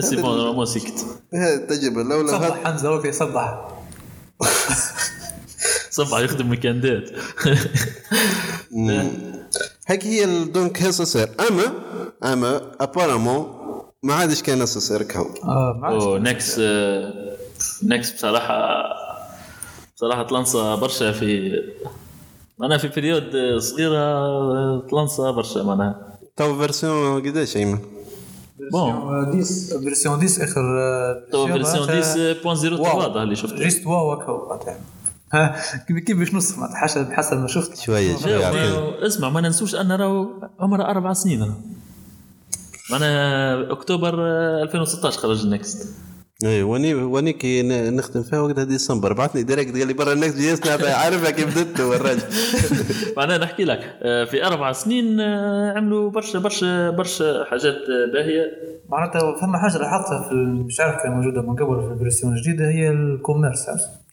c'est 0.00 0.16
bon 0.16 0.36
normalement 0.36 0.66
سكت. 0.66 1.04
الأولى. 1.34 2.30
هذا 2.30 2.38
صبح 2.48 2.64
حمزة 2.64 2.90
وقت 2.90 3.04
يصبح 3.04 3.68
صبح. 5.90 6.18
يخدم 6.18 6.50
ويكاندات 6.50 7.10
هيك 9.86 10.04
هي 10.04 10.24
ال- 10.24 10.52
donc 10.52 10.82
هي 10.82 10.92
صار 10.92 11.28
اما 11.50 11.72
أما 12.32 12.60
apparemment 12.80 13.46
ما 14.02 14.14
عادش 14.14 14.42
كان 14.42 14.62
nécessaire 14.62 15.02
كهو. 15.02 15.24
آه 15.44 15.78
ما 15.80 15.86
عادش. 15.86 16.04
نكس 16.04 16.58
نكس 17.84 18.10
بصراحه 18.12 18.54
بصراحة 19.96 20.22
تلانسا 20.22 20.74
برشا 20.74 21.12
في 21.12 21.52
معناها 22.58 22.78
في 22.78 22.88
période 22.88 23.58
صغيرة 23.58 24.86
تلانسا 24.90 25.30
برشا 25.30 25.58
معناها. 25.58 26.18
تو 26.36 26.58
فيرسيون 26.58 27.20
قداش 27.28 27.56
أيمن؟ 27.56 27.78
بون 28.72 29.32
فيرسيون 29.82 30.24
10 30.24 30.44
اخر 30.44 30.60
آه، 30.80 31.46
فيرسيون 31.46 31.86
فيرسيون 31.86 32.34
معناتها 32.44 32.76
10.03 32.76 32.80
واو. 32.80 33.00
هذا 33.00 33.22
اللي 33.22 33.36
شفته 33.36 33.56
juste 33.56 33.86
واو 33.86 34.12
هكا 34.12 34.76
كيف 35.88 35.98
كيف 35.98 36.18
باش 36.18 36.34
نص 36.34 36.58
معناتها 36.58 36.76
حسب 36.78 37.12
حسب 37.12 37.36
ما 37.36 37.48
شفت. 37.48 37.78
شوية 37.80 38.16
شوية 38.16 39.06
اسمع 39.06 39.28
ما 39.30 39.40
ننسوش 39.40 39.74
أن 39.74 39.92
راهو 39.92 40.28
عمره 40.60 40.82
أربع 40.82 41.12
سنين. 41.12 41.54
معناها 42.90 43.72
أكتوبر 43.72 44.14
آه، 44.20 44.62
2016 44.62 45.18
خرج 45.20 45.46
نكست 45.46 45.88
اي 46.44 46.62
وني 46.62 46.94
وني 46.94 47.32
كي 47.32 47.62
نخدم 47.90 48.22
فيها 48.22 48.40
وقتها 48.40 48.64
ديسمبر. 48.64 49.12
بعثني 49.12 49.42
direct 49.42 49.76
قال 49.78 49.86
لي 49.86 49.92
برا 49.92 50.12
ال 50.12 50.36
Next.js 50.36 50.66
عارفها 50.68 51.30
كيف 51.30 51.58
بدته 51.58 51.96
الراجل 51.96 52.22
معناها 53.16 53.38
نحكي 53.38 53.64
لك 53.64 53.98
آه، 54.02 54.24
في 54.24 54.46
أربع 54.46 54.72
سنين 54.72 55.20
آه، 55.20 55.72
عملوا 55.76 56.10
برشا 56.10 56.38
برشا 56.38 56.90
برشا 56.90 57.44
حاجات 57.44 57.74
آه، 57.74 58.12
باهية. 58.12 58.74
معناتها 58.88 59.20
فما 59.40 59.58
حاجة 59.58 59.78
لاحظتها 59.78 60.28
في 60.28 60.34
مش 60.34 60.80
عارف 60.80 61.02
كان 61.02 61.12
موجودة 61.12 61.42
من 61.42 61.56
قبل 61.56 61.86
في 61.86 61.92
ال 61.92 61.97
version 61.97 62.32
الجديدة 62.32 62.68
هي 62.68 62.90
ال 62.90 62.98
commerce. 62.98 63.66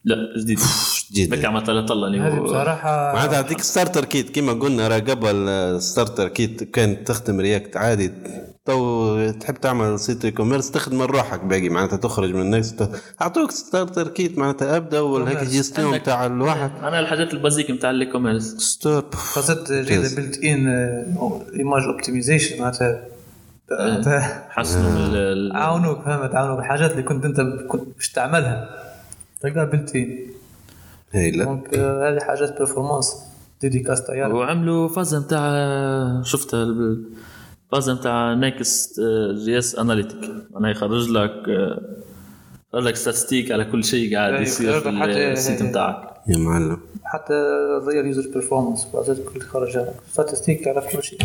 لا 0.06 0.16
جديد. 0.38 0.60
جديد. 1.12 1.30
بك 1.30 1.46
عملت 1.46 1.70
لا 1.70 1.86
طلع 1.86 2.08
هذه 2.08 2.38
هو 2.38 2.44
بصراحه 2.44 3.14
معناتها 3.14 3.40
هذيك 3.40 3.62
ستارتر 3.62 4.06
كيت 4.06 4.30
كيما 4.30 4.54
قلنا 4.54 4.88
راه 4.88 5.00
قبل 5.00 5.78
ستارتر 5.82 6.28
كيت 6.28 6.64
كانت 6.64 7.08
تخدم 7.08 7.40
رياكت 7.40 7.78
عادي. 7.78 8.12
تو 8.66 9.32
تحب 9.32 9.56
تعمل 9.56 10.00
سيت 10.00 10.26
اي 10.26 10.32
كوميرس 10.32 10.72
تخدم 10.72 11.02
روحك 11.02 11.44
باقي 11.44 11.70
معناتها 11.70 11.98
تخرج 11.98 12.34
من 12.34 12.42
النكست 12.42 12.90
أعطوك 13.22 13.52
ستارتر 13.52 14.08
كيت 14.08 14.38
معناتها 14.38 14.78
أبدأ 14.78 15.00
ولا 15.00 15.30
هيك 15.30 15.44
جيستيون 15.44 16.04
تاع 16.04 16.26
الواحد؟ 16.26 16.72
معناها 16.82 17.00
الحاجات 17.00 17.34
البازيك 17.34 17.72
نتاع 17.72 17.90
الاي 17.90 18.12
كوميرس 18.12 18.44
ستوب. 18.58 19.14
خاصة 19.16 19.64
جيدة 19.82 20.16
بيلت 20.16 20.44
ان 20.44 20.68
ايماج 21.60 21.84
اوبتمايزيشن 21.84 22.60
معناتها 22.62 24.48
حسنوا 24.50 24.90
من 24.92 25.16
ال- 25.16 25.56
عاونوك 25.56 26.02
فهمت؟ 26.06 26.36
عاونوك. 26.36 26.60
الحاجات 26.60 26.92
اللي 26.92 27.04
كنت 27.04 27.26
انت 27.26 27.42
كنت 27.68 27.84
باش 27.98 28.10
تعملها. 28.12 28.70
تلقاها 29.42 29.66
built-in 29.66 30.18
donc 31.46 31.74
آه، 31.74 32.10
هذه 32.10 32.20
حاجات 32.20 32.58
performance 32.58 33.16
ديديكاس 33.62 34.04
وعملوا 34.10 34.88
فازة 34.88 35.20
نتاع 35.20 35.42
شفتها 36.24 36.66
فازه 37.72 37.94
نتاع 37.94 38.34
Next.js 38.34 39.76
Analytics 39.76 40.18
معناها 40.52 40.72
يخرج 40.72 41.10
لك 41.10 41.32
آه، 41.50 41.82
يخرج 42.74 42.88
لك 42.88 42.96
statistiques 42.96 43.52
على 43.52 43.66
كل 43.66 43.84
شيء 43.84 44.16
قاعد 44.18 44.34
أي، 44.34 44.42
يصير 44.42 44.80
في 44.80 44.90
ال 44.90 45.04
site 45.04 45.62
نتاعك. 45.62 46.12
يا 46.28 46.38
معلم. 46.38 46.78
حتى 47.04 47.34
زي 47.86 48.00
ال 48.00 48.06
user 48.06 48.30
performance 48.34 48.88
بعضات 48.94 49.18
كل 49.34 49.42
خرج 49.42 49.78
لك 49.78 49.94
statistiques 50.12 50.68
على 50.68 50.82
كل 50.92 51.04
شيء. 51.04 51.20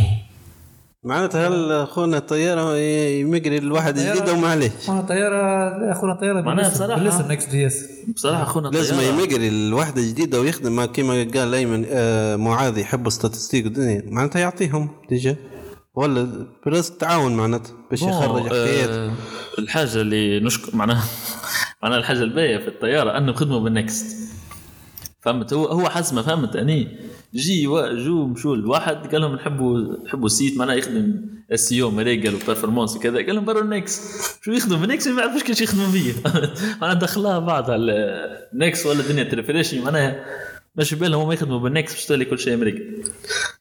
معناتها 1.05 1.49
هل 1.49 1.87
خونا 1.87 2.19
الطيارة 2.19 2.76
يمقري 2.76 3.59
الواحد 3.59 3.95
جديد 3.99 4.29
وما 4.29 4.49
عليه؟ 4.49 4.71
أخونا 4.83 5.00
طيارة 5.00 5.79
لا 5.79 5.93
أخونا 5.93 6.15
طيارة 6.15 6.41
معناها 6.41 6.71
بصراحة- 6.71 6.99
بالاسم 6.99 7.33
نكست 7.33 7.50
جي 7.50 7.67
اس 7.67 7.88
بصراحة 8.15 8.43
أخونا 8.43 8.69
لازم. 8.69 9.00
يمقري 9.00 9.49
الواحدة 9.49 10.03
جديدة 10.03 10.41
ويخدم 10.41 10.76
ما 10.76 10.87
كيما 10.87 11.26
قال 11.35 11.55
أيمن 11.55 11.85
آه 11.91 12.37
معاذ 12.37 12.79
يحب 12.79 13.09
ستاتستيك 13.09 13.65
والدنيا. 13.65 14.03
معناتها 14.07 14.41
يعطيهم 14.41 14.88
ديجا. 15.11 15.37
ولا 15.97 16.47
بس 16.67 16.97
تعاون 16.97 17.37
معناتها 17.37 17.73
باش 17.91 18.03
يخرج 18.03 18.47
حكايات 18.47 18.88
آه، 18.88 19.12
الحاجة 19.59 20.00
اللي 20.00 20.41
نشكر 20.41 20.76
معناها 20.76 21.05
معناها 21.83 21.99
الحاجة 21.99 22.23
الباهية 22.23 22.59
في 22.59 22.69
الطيارة 22.69 23.19
أنه 23.19 23.33
خدموا 23.33 23.61
بالنكست. 23.61 24.26
فهمت؟ 25.21 25.53
هو 25.53 25.65
هو 25.65 25.88
حزمه 25.88 26.23
فهمت؟ 26.23 26.57
أني 26.57 26.99
جي 27.35 27.65
جو 28.05 28.26
مشوا 28.26 28.57
الواحد 28.57 29.12
قال 29.12 29.21
لهم 29.21 29.35
نحبوا 29.35 30.05
نحبوا 30.05 30.29
سيت 30.29 30.59
معناها 30.59 30.75
يخدم 30.75 31.15
اس 31.53 31.69
سي 31.69 31.83
أو 31.83 31.91
مريقل 31.91 32.35
وبرفورمانس 32.35 32.97
وكذا 32.97 33.17
قال 33.17 33.35
لهم 33.35 33.45
برا 33.45 33.61
النكس 33.61 34.00
شو 34.43 34.53
يخدم 34.53 34.81
بالنكس 34.81 35.07
ما 35.07 35.23
يعرفوش 35.23 35.43
كيفاش 35.43 35.61
يخدموا 35.61 35.93
بيه 35.93 36.12
معناها 36.81 36.95
دخلها 36.99 37.38
بعض 37.38 37.71
على 37.71 37.93
النكس 38.53 38.87
ولا 38.87 39.00
الدنيا 39.00 39.25
ترفريشي 39.25 39.81
معناها 39.81 40.25
مش 40.76 40.95
بالهم 40.95 41.23
هم 41.23 41.33
يخدموا 41.33 41.59
بالنكس 41.59 41.93
باش 41.93 42.07
تولي 42.07 42.25
كل 42.25 42.38
شيء 42.38 42.55
أمريكي. 42.55 43.03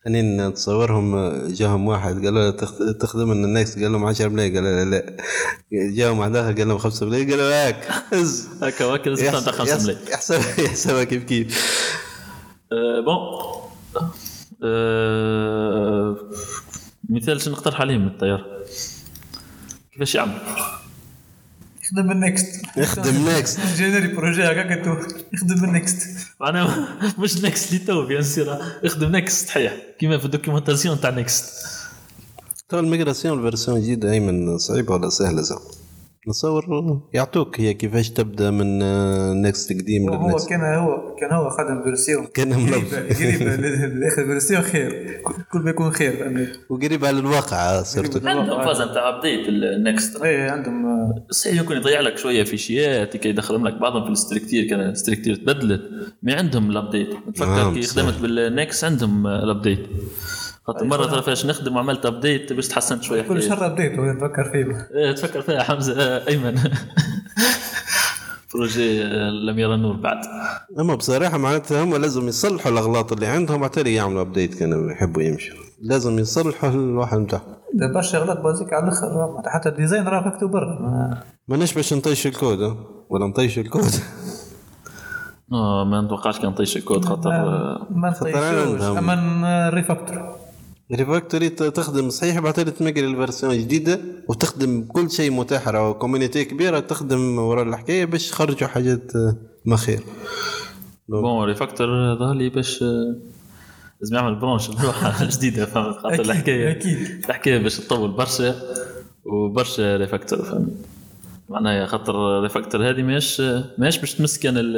يعني 0.06 0.22
نتصورهم 0.48 1.32
جاهم 1.48 1.88
واحد 1.88 2.26
قال 2.26 2.34
له 2.34 2.50
تخ- 2.52 2.98
تخدم 3.00 3.28
من 3.30 3.44
النكس؟ 3.46 3.80
قال 3.80 3.92
لهم 3.92 4.06
10 4.06 4.28
ملايين. 4.28 4.56
قال 4.56 4.64
له 4.64 4.84
لا. 4.84 4.96
لا 5.72 5.92
جاهم 5.96 6.20
واحد 6.20 6.36
آخر 6.36 6.52
قال 6.58 6.68
لهم 6.68 6.78
5 6.78 7.06
ملايين. 7.06 7.30
قال 7.30 7.40
له 7.40 7.68
هاك. 7.68 7.88
هز 8.14 8.48
هكا 8.62 9.10
لازم 9.10 9.32
تاع 9.32 9.52
5 9.52 9.84
ملايين. 9.84 10.02
يحسب 10.12 10.36
يحسبها 10.60 11.04
كيف 11.04 11.24
كيف. 11.24 11.76
آه، 12.72 13.00
bon. 13.06 13.18
آه، 14.64 16.18
مثال 17.10 17.42
شنو 17.42 17.54
نقترح 17.54 17.82
عليهم 17.82 18.02
من 18.02 18.08
الطياره 18.08 18.46
كيفاش 19.92 20.16
يعمل؟ 20.16 20.38
يخدم 21.86 22.08
بال 22.08 22.26
Next 22.26 22.62
يخدم 22.78 23.30
Next 23.30 23.60
générer 23.78 24.08
projet 24.08 24.44
هكاك 24.44 24.72
انتو. 24.72 24.96
يخدم 25.34 25.56
بال 25.62 25.77
Next 25.77 26.08
معناها 26.42 26.88
مش 27.20 27.44
Next 27.44 27.74
اللي 27.74 27.86
تو 27.86 28.06
bien 28.06 28.24
sûr 28.24 28.58
يخدم 28.84 29.16
Next 29.16 29.48
صحيح. 29.48 29.74
كيما 30.00 30.18
في 30.18 30.26
ال 30.26 30.31
documentation 30.31 31.02
تاع 31.02 31.10
Next 31.10 31.46
تو 32.70 32.80
ال 32.80 32.86
migration 32.86 33.38
ال 33.38 33.43
version 33.43 33.78
الجديدة 33.78 34.12
أيمن 34.12 34.58
صعيبة 34.58 34.94
ولا 34.94 35.10
سهلة 35.10 35.42
زعما؟ 35.42 35.62
نتصور 36.30 37.02
يعطوك 37.14 37.60
هي 37.60 37.74
كيفاش 37.74 38.10
تبدا 38.10 38.52
من 38.52 38.80
نكست 39.42 39.74
قديم 39.74 40.10
هو 40.10 40.38
كان 40.50 40.62
هو 40.62 41.16
كان 41.20 41.32
هو 41.32 41.50
خدم 41.50 41.84
فيرسيون 41.84 42.26
كان 42.36 42.54
قريبة 42.54 43.00
لاخر 43.88 44.26
فيرسيون 44.26 44.62
خير. 44.62 45.22
كل 45.52 45.60
ما 45.60 45.70
يكون 45.70 45.92
خير. 45.92 46.52
وقريب 46.70 47.06
على 47.06 47.20
الواقع 47.20 47.82
صرت 47.82 48.26
عندهم 48.26 48.66
فاز 48.66 48.82
نتاع 48.82 49.10
ابديت 49.10 49.48
النكست 49.50 50.22
إيه 50.22 50.52
عندهم 50.52 50.86
آه، 50.86 51.26
صحيح 51.30 51.60
يمكن 51.60 51.76
يضيع 51.76 52.00
لك 52.02 52.18
شوية 52.18 52.44
فيشيات 52.44 53.18
كي 53.18 53.30
يدخلهم 53.30 53.68
لك 53.68 53.74
بعضهم 53.74 54.04
في 54.04 54.10
الستريكتير 54.10 54.70
كان 54.70 54.80
الستريكتير 54.80 55.36
تبدلت 55.36 55.82
ما 56.24 56.36
عندهم 56.36 56.72
الابديت 56.72 57.10
نعم، 57.40 57.74
كي 57.74 57.82
صحيح. 57.82 58.06
خدمت 58.06 58.22
بالنكس 58.22 58.84
عندهم 58.84 59.28
الابديت 59.28 59.80
خاطر 60.68 60.86
مرة 60.86 61.06
ترى 61.06 61.22
فاش 61.22 61.46
نخدم 61.46 61.76
وعملت 61.76 62.06
ابديت 62.06 62.54
باش 62.54 62.68
تحسنت 62.68 63.04
شوية 63.04 63.22
كل. 63.22 63.44
شهر 63.44 63.66
ابديت 63.66 63.92
نفكر 64.00 64.44
فيه؟ 64.52 64.88
إيه، 64.96 65.12
تفكر 65.12 65.42
فيها 65.42 65.64
حمزة 65.64 65.94
آه، 66.02 66.28
أيمن. 66.28 66.56
projet 68.54 69.04
آه، 69.04 69.30
لم 69.30 69.60
يرى 69.60 69.74
النور 69.76 69.96
بعد. 69.96 70.18
أما 70.80 70.96
بصراحة 70.96 71.38
معناتها 71.38 71.84
هم 71.84 71.96
لازم 71.96 72.28
يصلحوا 72.28 72.72
الأغلاط 72.72 73.12
اللي 73.14 73.26
عندهم 73.28 73.64
حتى 73.64 73.94
يعملوا 73.94 74.22
update 74.22 74.54
كانوا 74.60 74.92
يحبوا 74.92 75.22
يمشوا. 75.22 75.56
لازم 75.82 76.20
يصلحوا 76.20 76.70
الواحد 76.70 77.18
نتاعهم 77.18 77.44
ده 77.74 77.94
برشا 77.94 78.18
غلط 78.18 78.40
basique 78.40 78.74
على 78.74 78.84
الأخر 78.84 79.42
حتى 79.46 79.70
ال 79.70 79.75
design 79.75 80.08
راه 80.08 80.28
مكتوب 80.28 80.52
برا. 80.52 80.80
ما- 80.82 81.24
ماناش 81.48 81.74
باش 81.74 81.94
نطيش 81.94 82.28
الكود؟ 82.28 82.60
ولا 83.10 83.28
نطيش 83.28 83.60
الكود؟ 83.60 83.92
آه 85.52 85.84
ما 85.86 86.02
نتوقعش 86.02 86.40
كان 86.40 86.54
طيش 86.54 86.78
الكود 86.78 87.06
خاطر 87.06 87.30
ما 87.90 88.10
نطيشوش. 88.10 88.82
أما 88.98 89.70
refactor 89.74 90.36
ريفاكتوري 90.92 91.50
تخدم 91.50 92.10
صحيح 92.10 92.40
بعد 92.40 92.54
تمقري 92.54 93.06
ال 93.08 93.14
version 93.14 93.58
جديده 93.58 94.00
وتخدم 94.28 94.84
كل 94.84 95.12
شيء 95.12 95.32
متاح 95.32 95.68
راه 95.68 95.94
community 95.94 96.46
كبيرة 96.46 96.80
تخدم 96.80 97.40
ورا 97.40 97.64
الحكاية 97.64 98.06
باش 98.06 98.30
يخرجوا 98.30 98.68
حاجات 98.68 99.16
آه، 99.16 99.36
ما 99.66 99.78
خير. 99.78 100.00
bon 101.10 101.46
refactor 101.46 102.16
ظهر 102.20 102.34
لي 102.34 102.50
باش 102.50 102.84
آه، 102.84 103.16
لازم 104.02 104.16
يعمل 104.16 104.36
branche 104.36 104.68
بروحه 104.68 105.26
جديدة 105.26 105.66
فهمت؟ 105.66 105.96
خاطر 105.98 106.20
الحكاية 106.22 106.72
أكيد. 106.72 106.98
الحكاية 107.30 107.58
باش 107.58 107.78
تطول 107.78 108.12
برشا 108.12 108.56
وبرشا 109.26 109.98
refactor 109.98 110.42
فهمت؟ 110.44 110.74
معناها 111.50 111.86
خاطر 111.86 112.42
refactor 112.42 112.90
هذه 112.90 113.02
ماهيش 113.04 113.42
ماهيش 113.78 113.98
باش 113.98 114.14
تمس 114.14 114.40
كان 114.40 114.54
ال 114.58 114.74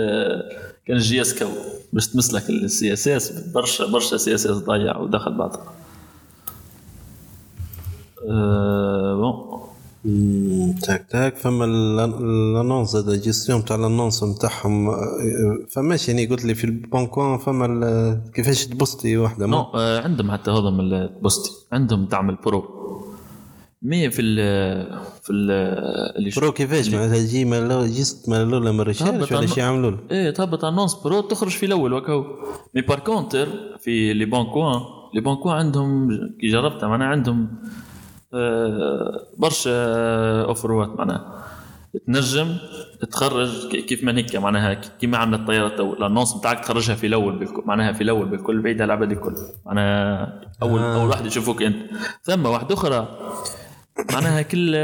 كان 0.85 0.97
ال 0.97 1.21
JS 1.21 1.39
que 1.43 1.49
باش 1.93 2.07
تمس 2.07 2.33
لك 2.33 2.49
ال 2.49 2.93
CSS 2.93 3.31
برشا 3.31 3.85
برشا 3.85 4.17
CSS 4.17 4.57
ضيع 4.57 4.97
ودخل 4.97 5.37
بعضها 5.37 5.73
بون 8.27 9.57
تاك 10.81 11.05
تاك 11.09 11.37
فما 11.37 11.65
الانونس 11.65 12.95
هذا 12.95 13.15
جيستيون 13.15 13.65
تاع 13.65 13.75
الانونس 13.75 14.23
نتاعهم 14.23 14.91
فماش 15.69 16.09
يعني 16.09 16.25
قلت 16.25 16.45
لي 16.45 16.55
في 16.55 16.63
البونكوان 16.63 17.37
فما 17.37 18.21
كيفاش 18.33 18.65
تبسطي 18.65 19.17
واحدة 19.17 19.45
نو 19.45 19.57
آه، 19.75 20.01
عندهم 20.01 20.31
حتى 20.31 20.51
هذم 20.51 20.79
البوستي 20.79 21.51
عندهم 21.71 22.05
تعمل 22.05 22.35
برو 22.45 22.77
مي 23.81 24.09
في 24.09 24.21
ال 24.21 24.35
في 25.23 25.33
ال 25.33 25.51
اللي 26.17 26.31
برو 26.37 26.51
كيفاش؟ 26.51 26.89
معناتها 26.89 27.17
تجي 27.17 27.45
مالو 27.45 27.85
جيست 27.85 28.29
مالو 28.29 28.57
ولا 28.57 28.71
من 28.71 28.81
ريشارج 28.81 29.33
ولا 29.33 29.45
شي 29.47 29.59
يعملوا 29.59 29.91
له. 29.91 29.97
إيه 30.11 30.29
تهبط 30.29 30.65
أنونس 30.65 30.93
برو 30.93 31.21
تخرج 31.21 31.51
في 31.51 31.65
الأول 31.65 31.93
وكهو 31.93 32.25
مي 32.75 32.81
بار 32.81 32.99
كونتر 32.99 33.47
في 33.79 34.13
Leboncoin 34.13 34.81
Leboncoin 35.13 35.55
عندهم 35.55 36.09
كي 36.41 36.47
جربتها 36.47 36.87
معناها 36.89 37.07
عندهم 37.07 37.47
برشا 39.37 39.71
اوفروات 40.43 40.89
معناها. 40.89 41.43
تنجم 42.07 42.57
تخرج 43.11 43.75
كيف 43.75 44.03
ما 44.03 44.17
هيك 44.17 44.35
معناها 44.35 44.73
كيما 44.73 45.17
عملت 45.17 45.39
الطيارة 45.39 45.69
تو 45.69 45.93
ال 45.93 45.98
annonce 45.98 46.33
بتاعك 46.33 46.59
تخرجها 46.59 46.95
في 46.95 47.07
الأول 47.07 47.39
بالكل 47.39 47.63
معناها 47.65 47.93
في 47.93 48.01
الأول 48.03 48.25
بالكل 48.25 48.61
بعيد 48.61 48.81
على 48.81 48.93
العباد 48.93 49.11
الكل. 49.11 49.35
معناها 49.65 50.41
اول 50.61 50.79
آه. 50.79 51.01
أول 51.01 51.09
واحد 51.09 51.25
يشوفوك 51.25 51.61
أنت. 51.63 51.77
ثم 52.23 52.45
واحدة 52.45 52.73
أخرى 52.75 53.07
معناها 54.13 54.41
كل 54.41 54.75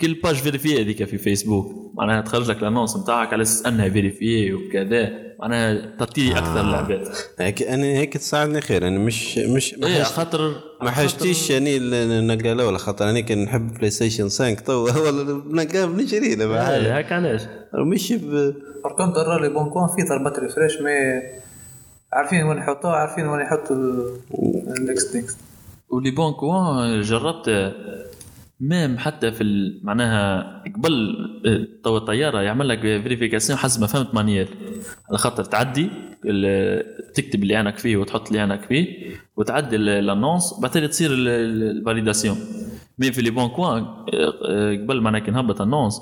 كل 0.00 0.14
page 0.14 0.34
vérifiée 0.34 0.80
هذيك 0.82 1.04
في 1.04 1.18
فيسبوك 1.18 1.92
معناها 1.94 2.20
تخرج 2.20 2.50
لك 2.50 2.58
ال 2.58 2.63
annonce 2.63 2.96
نتاعك 2.96 3.32
على 3.32 3.42
أساس 3.42 3.66
أنها 3.66 3.88
vérifiée 3.88 4.52
وكذا. 4.54 5.24
معناها 5.40 5.96
تعطي 5.98 6.32
أكثر 6.38 6.60
العباد 6.60 7.08
هيك 7.38 7.62
أنا 7.62 7.84
هيك 7.84 8.16
تساعدني 8.16 8.60
خير. 8.60 8.88
أنا 8.88 8.98
مش 8.98 9.38
مش 9.38 9.74
ما 9.74 9.88
حاجت- 9.88 10.06
خاطر 10.06 10.54
ما 10.82 10.90
حاجتيش 10.90 11.50
يعني 11.50 11.78
نلقى 12.20 12.66
ولا 12.66 12.78
خاطر 12.78 13.10
أنا 13.10 13.20
كان 13.20 13.42
نحب 13.44 13.74
PlayStation 13.74 14.22
5 14.24 14.54
تو. 14.54 14.72
هو 14.88 15.10
نلقاه 15.50 15.84
بنشري 15.86 16.34
له 16.34 16.96
هيك 16.98 17.12
علاش؟ 17.12 17.40
مش 17.74 18.12
ب... 18.12 18.30
par 18.84 18.92
contre 18.96 19.20
راه 19.26 19.40
Leboncoin 19.40 19.88
في 19.96 20.02
ضربات 20.02 20.38
refresh 20.38 20.72
mais 20.80 21.22
عارفين 22.12 22.42
وين 22.42 22.58
يحطوها 22.58 22.92
عارفين 22.96 23.26
وين 23.26 23.40
يحطوا 23.40 23.76
ال 24.78 24.86
Next 24.86 25.16
Next 25.16 25.38
و 25.90 26.10
Leboncoin 26.10 27.00
جربت 27.00 27.48
même 28.68 28.98
حتى 28.98 29.32
في 29.32 29.72
معناها 29.82 30.42
قبل 30.76 31.16
آه، 31.46 31.66
تو 31.84 31.96
الطياره 31.96 32.40
يعمل 32.40 32.68
لك 32.68 32.80
vérification 32.80 33.58
حسب 33.58 33.80
ما 33.80 33.86
فهمت 33.86 34.14
manuelle 34.14 34.48
على 35.08 35.18
خاطر 35.18 35.44
تعدي 35.44 35.90
تكتب 37.14 37.42
اللي 37.42 37.56
عينك 37.56 37.78
فيه 37.78 37.96
وتحط 37.96 38.26
اللي 38.26 38.40
عينك 38.40 38.62
فيه 38.62 38.86
وتعدي 39.36 39.76
ال- 39.76 39.88
ال 39.88 39.96
annonce 39.96 40.54
بعدين 40.62 40.90
تصير 40.90 41.10
ال- 41.10 41.28
ال- 41.28 41.76
ال 41.78 41.83
validation 41.83 42.36
mais 42.98 43.12
في 43.12 43.22
Leboncoin 43.22 43.82
آه، 43.82 44.34
آه، 44.48 44.72
قبل 44.72 45.00
ما 45.00 45.18
كي 45.18 45.30
نهبط 45.30 45.60
annonce 45.60 46.00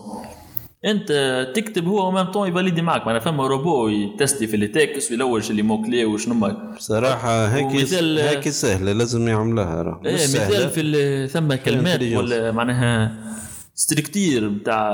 أنت 0.85 1.13
تكتب 1.57 1.87
هو 1.87 2.09
و 2.09 2.12
même 2.12 2.27
temps 2.27 2.49
يفاليدي 2.49 2.83
معك 2.83 3.07
معناها 3.07 3.21
فما 3.21 3.47
روبو 3.47 3.89
يتستي 3.89 4.47
في 4.47 4.55
les 4.55 4.67
textes 4.69 5.11
ويلوج 5.11 5.51
les 5.51 5.63
mots-clés 5.63 6.05
وشنو 6.05 6.35
ما 6.35 6.75
بصراحه 6.77 7.47
هيك 7.47 7.67
هيك 8.29 8.49
سهلة 8.49 8.93
لازم 8.93 9.29
يعملها 9.29 9.83
راه 9.83 10.01
إيه 10.07 10.15
مثال 10.15 10.71
في 10.71 11.29
ثم 11.29 11.55
كلمات. 11.55 12.01
ولا 12.19 12.53
معناها 12.53 13.13
structure 13.75 14.49
بتاع 14.49 14.91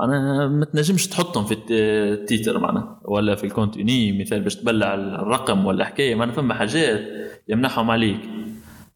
معناها 0.00 0.48
ما 0.48 0.64
تنجمش 0.64 1.06
تحطهم 1.06 1.44
في 1.44 1.52
الت- 1.54 1.70
ال 2.20 2.26
titre 2.26 2.58
معناها 2.58 3.00
ولا 3.04 3.34
في 3.34 3.44
ال 3.44 3.53
contenu 3.53 4.20
مثال 4.20 4.40
باش 4.40 4.56
تبلع 4.56 4.94
الرقم 4.94 5.66
ولا 5.66 5.84
حكاية 5.84 6.14
معناها 6.14 6.34
فما 6.34 6.54
حاجات 6.54 7.00
يمنحهم 7.48 7.90
عليك. 7.90 8.20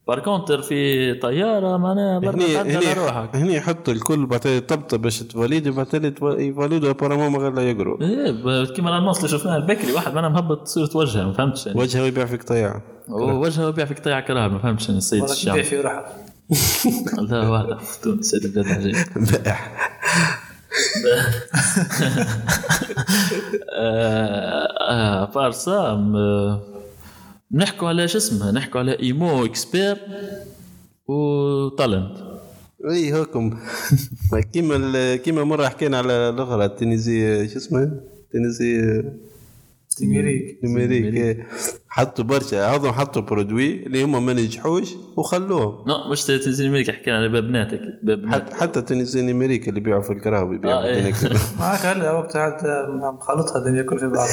par 0.09 0.19
contre 0.21 0.63
في 0.63 1.15
طيارة 1.15 1.77
معناها 1.77 2.19
برا 2.19 2.35
هني 2.63 2.93
روحك. 2.93 3.37
هني 3.37 3.55
يحط 3.55 3.89
الكل 3.89 4.27
بعدين 4.27 4.61
طبطه 4.61 4.97
باش 4.97 5.19
تفاليدي 5.19 5.71
بعدين 5.71 6.15
يفاليدوا 6.23 6.91
apparemment 6.91 7.33
من 7.33 7.39
غير 7.39 7.53
لا 7.53 7.63
يقروا. 7.71 8.01
إيه 8.01 8.65
كيما 8.65 8.91
ال 8.91 8.94
annonce 8.94 9.17
اللي 9.19 9.29
شفناها 9.29 9.57
البكري 9.57 9.93
واحد 9.93 10.15
معناها 10.15 10.31
مهبط 10.31 10.67
صورة 10.69 10.91
وجهه 10.95 11.25
ما 11.25 11.33
فهمتش 11.33 11.67
يعني. 11.67 11.81
وجهه 11.81 12.01
يبيع 12.03 12.25
فيك 12.25 12.43
طيارة. 12.43 12.83
وجهه 13.09 13.69
وبيع 13.69 13.85
في 13.85 13.95
قطيع 13.95 14.21
كراه 14.21 14.49
ما 14.49 14.59
فهمتش 14.59 14.87
يعني 14.87 14.99
السيد 14.99 15.23
الشام 15.25 15.53
تبيع 15.53 15.65
في 15.65 15.81
روحها 15.81 16.07
لا 17.31 17.49
واحد 17.49 17.79
في 17.81 18.01
تونس 18.03 18.27
سيد 18.27 18.45
البلاد 18.45 18.67
عجيب 18.67 18.97
بائع 19.17 19.59
آه 23.79 25.25
بار 25.35 25.51
سا 25.51 25.95
م- 25.95 26.78
نحكوا 27.53 27.89
على 27.89 28.09
شو 28.09 28.19
اسمه 28.19 28.51
نحكوا 28.51 28.81
على 28.81 28.99
إيمو 29.01 29.45
إكسبير 29.45 29.97
وتالنت 31.07 32.17
إي 32.91 33.13
هوكم. 33.13 33.59
كيما 34.53 35.17
كيما 35.17 35.45
مرة 35.45 35.69
حكينا 35.69 35.99
على 35.99 36.13
الأخرى 36.13 36.65
التونسي 36.65 37.49
شو 37.49 37.59
اسمه 37.59 37.83
التونسي 37.83 39.03
تيميريك 39.99 40.59
نيميريك 40.65 41.15
إيه. 41.15 41.47
حطوا 41.89 42.25
برشا 42.25 42.67
هذم 42.67 42.93
حطوا 42.93 43.23
برودوي 43.23 43.87
اللي 43.87 44.03
هم 44.05 44.27
ما 44.27 44.33
نجحوش 44.33 44.89
وخلوهم. 45.17 45.89
لا 45.89 46.11
مش 46.13 46.25
تنزل 46.25 46.71
ملك 46.71 46.91
حكينا 46.91 47.17
على 47.17 47.29
باب 47.29 47.45
ناتك 47.45 47.81
باب 48.03 48.49
حتى 48.53 48.83
تونسي 48.83 49.23
نيميريك 49.23 49.69
اللي 49.69 49.81
بيعوا 49.81 50.03
في 50.03 50.13
الكراوي 50.13 50.59
بيعوا 50.59 50.83
آه،. 50.97 51.01
هناك. 51.01 51.15
معك 51.61 51.87
هلا 51.87 52.13
وقت 52.13 52.37
عاد 52.37 52.55
مخلطها 53.15 53.59
الدنيا 53.59 53.83
كل 53.83 53.99
في 53.99 54.07
بعضها 54.07 54.33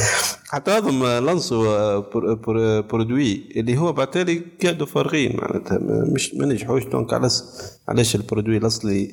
حتى 0.49 0.71
هذم 0.71 1.06
لانسوا 1.06 1.67
آه، 1.67 1.99
بر- 2.13 2.34
بر- 2.34 2.82
برودوي 2.82 3.49
اللي 3.56 3.78
هو 3.78 3.93
بعتالي 3.93 4.41
قاعدوا 4.63 4.88
فارغين 4.88 5.38
معناتها 5.38 5.80
مش 6.13 6.34
ما 6.36 6.45
نجحوش. 6.45 6.84
دونك 6.86 7.13
علاش 7.13 7.41
علاش 7.89 8.15
البرودوي 8.15 8.58
الأصلي 8.58 9.12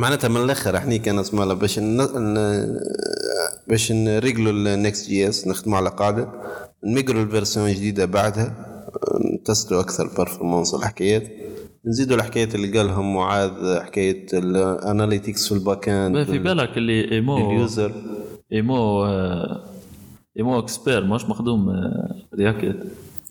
معناتها 0.00 0.28
من 0.28 0.36
الآخر 0.36 0.76
إحنا 0.76 0.96
كان 0.96 1.18
اسمها 1.18 1.54
باش 1.54 1.78
ن... 1.78 2.06
باش 3.68 3.92
نريجلوا 3.92 4.52
النكست 4.52 5.08
جي 5.08 5.28
اس 5.28 5.48
نخدموا 5.48 5.78
على 5.78 5.90
قاعدة 5.90 6.28
نميجروا 6.84 7.22
الفيرسيون 7.22 7.72
جديده 7.72 8.04
بعدها 8.04 8.54
نتستوا 9.34 9.80
أكثر 9.80 10.06
البرفورمانس 10.10 10.74
والحكايات 10.74 11.28
نزيدوا 11.84 12.16
الحكايات 12.16 12.54
اللي 12.54 12.78
قالهم 12.78 13.14
معاذ 13.14 13.80
حكاية 13.80 14.26
الاناليتكس 14.32 15.48
في 15.48 15.54
الباك 15.54 15.88
اند 15.88 16.16
ما 16.16 16.24
في 16.24 16.38
بالك 16.38 16.76
اللي 16.78 17.12
ايمو 17.12 17.50
اليوزر 17.50 17.92
إيمو 18.52 19.04
آه، 19.04 19.64
إيمو 20.36 20.58
اكسبير 20.58 21.04
مش 21.04 21.24
مخدوم 21.24 21.68
آه، 21.68 22.14
رياكت. 22.34 22.76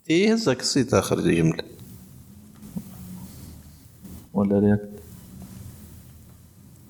إيه 0.10 0.34
هزك 0.34 0.60
السيت 0.60 0.93
آخر 0.93 1.19
جملة. 1.19 1.63
ولا 4.34 4.60
رياكت. 4.60 4.98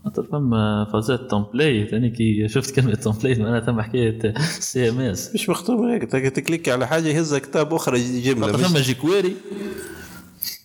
خاطر 0.05 0.23
فما 0.31 0.87
فازات 0.93 1.31
تمبليت 1.31 1.93
أنا 1.93 2.07
كي 2.07 2.47
شفت 2.47 2.75
كلمة 2.75 2.95
تمبليت 2.95 3.39
معناها 3.39 3.59
ثم 3.59 3.81
حكايه 3.81 4.33
سي 4.59 4.89
ام 4.89 4.99
اس 4.99 5.33
مش 5.33 5.49
مخطوب 5.49 5.79
هيك. 5.83 6.03
تك- 6.03 6.29
تكليك 6.35 6.69
على 6.69 6.87
حاجة 6.87 7.07
يهز 7.07 7.35
كتاب 7.35 7.73
أخرى 7.73 8.21
جمله 8.21 8.57
فما 8.57 8.79
جيكويري. 8.81 9.35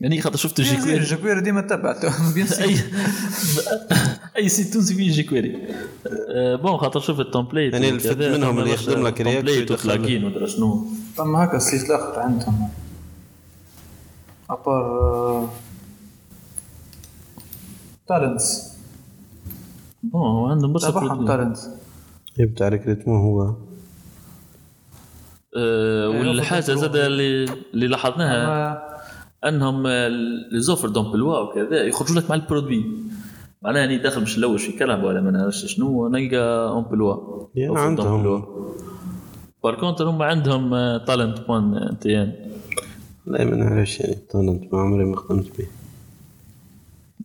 يعني 0.01 0.21
خاطر 0.21 0.37
شفت 0.37 0.61
جيكويري 0.61 0.81
جيكويري. 0.85 1.05
جيكويري 1.05 1.41
ديما 1.41 1.61
تبعته 1.61 2.09
اي 2.37 2.47
سي 2.47 2.85
اي 4.37 4.49
سيت 4.49 4.73
تونسي 4.73 4.95
فيه 4.95 5.11
جيكويري. 5.13 5.57
آه، 6.35 6.57
بون 6.57 6.77
خاطر 6.77 7.01
شفت 7.01 7.21
التمبليت 7.21 7.73
يعني 7.73 7.89
اللي 7.89 8.01
فات 8.01 8.17
منهم 8.19 8.59
اللي 8.59 8.71
يخدم 8.73 9.07
لك 9.07 9.21
رياكت 9.21 9.71
ودرا 10.25 10.47
شنو. 10.47 10.87
فما 11.17 11.45
هكا 11.45 11.57
السيت 11.57 11.85
الآخر 11.91 12.21
عندهم. 12.21 12.69
ابار 14.51 15.51
تالنتس 18.09 18.74
bon 20.13 20.21
هو 20.23 20.47
عندهم 20.47 20.73
برشا 20.73 20.91
تبعهم 20.91 21.09
produits. 21.09 21.27
تالنتس 21.27 21.69
بتاع 22.39 22.69
recrutement 22.69 23.21
هو. 23.21 23.55
آه، 25.57 26.09
يعني 26.09 26.29
والحاجة 26.29 26.61
زاد 26.61 26.97
اللي 26.97 27.45
اللي 27.75 27.87
لاحظناها 27.87 28.83
أنهم 29.45 29.87
les 30.53 30.61
offres 30.61 30.89
d'emploi 30.89 31.39
وكذا 31.39 31.83
يخرجوا 31.83 32.17
لك 32.17 32.31
مع 32.31 32.37
ال 32.37 32.41
produits. 32.41 32.85
معناها 33.63 33.85
اني 33.85 33.99
داخل 33.99 34.23
مش 34.23 34.39
نلوش 34.39 34.67
في 34.67 34.79
كلام 34.79 35.05
ولا 35.05 35.21
ما 35.21 35.31
نعرفش 35.31 35.65
شنو 35.65 36.09
نلقى 36.09 36.73
emploi 36.79 37.17
يعني 37.55 37.79
عندهم. 37.79 38.45
par 39.65 39.75
contre 39.75 40.11
هم 40.11 40.23
عندهم 40.23 40.97
تالنت 40.97 41.41
point 41.41 41.97
tn 42.01 42.33
لا 43.27 43.45
ما 43.45 43.57
نعرفش 43.57 44.01
يعني 44.01 44.15
تالنت 44.31 44.75
ما 44.75 44.81
عمري 44.81 45.05
ما 45.05 45.17
خدمت 45.17 45.59
به. 45.59 45.67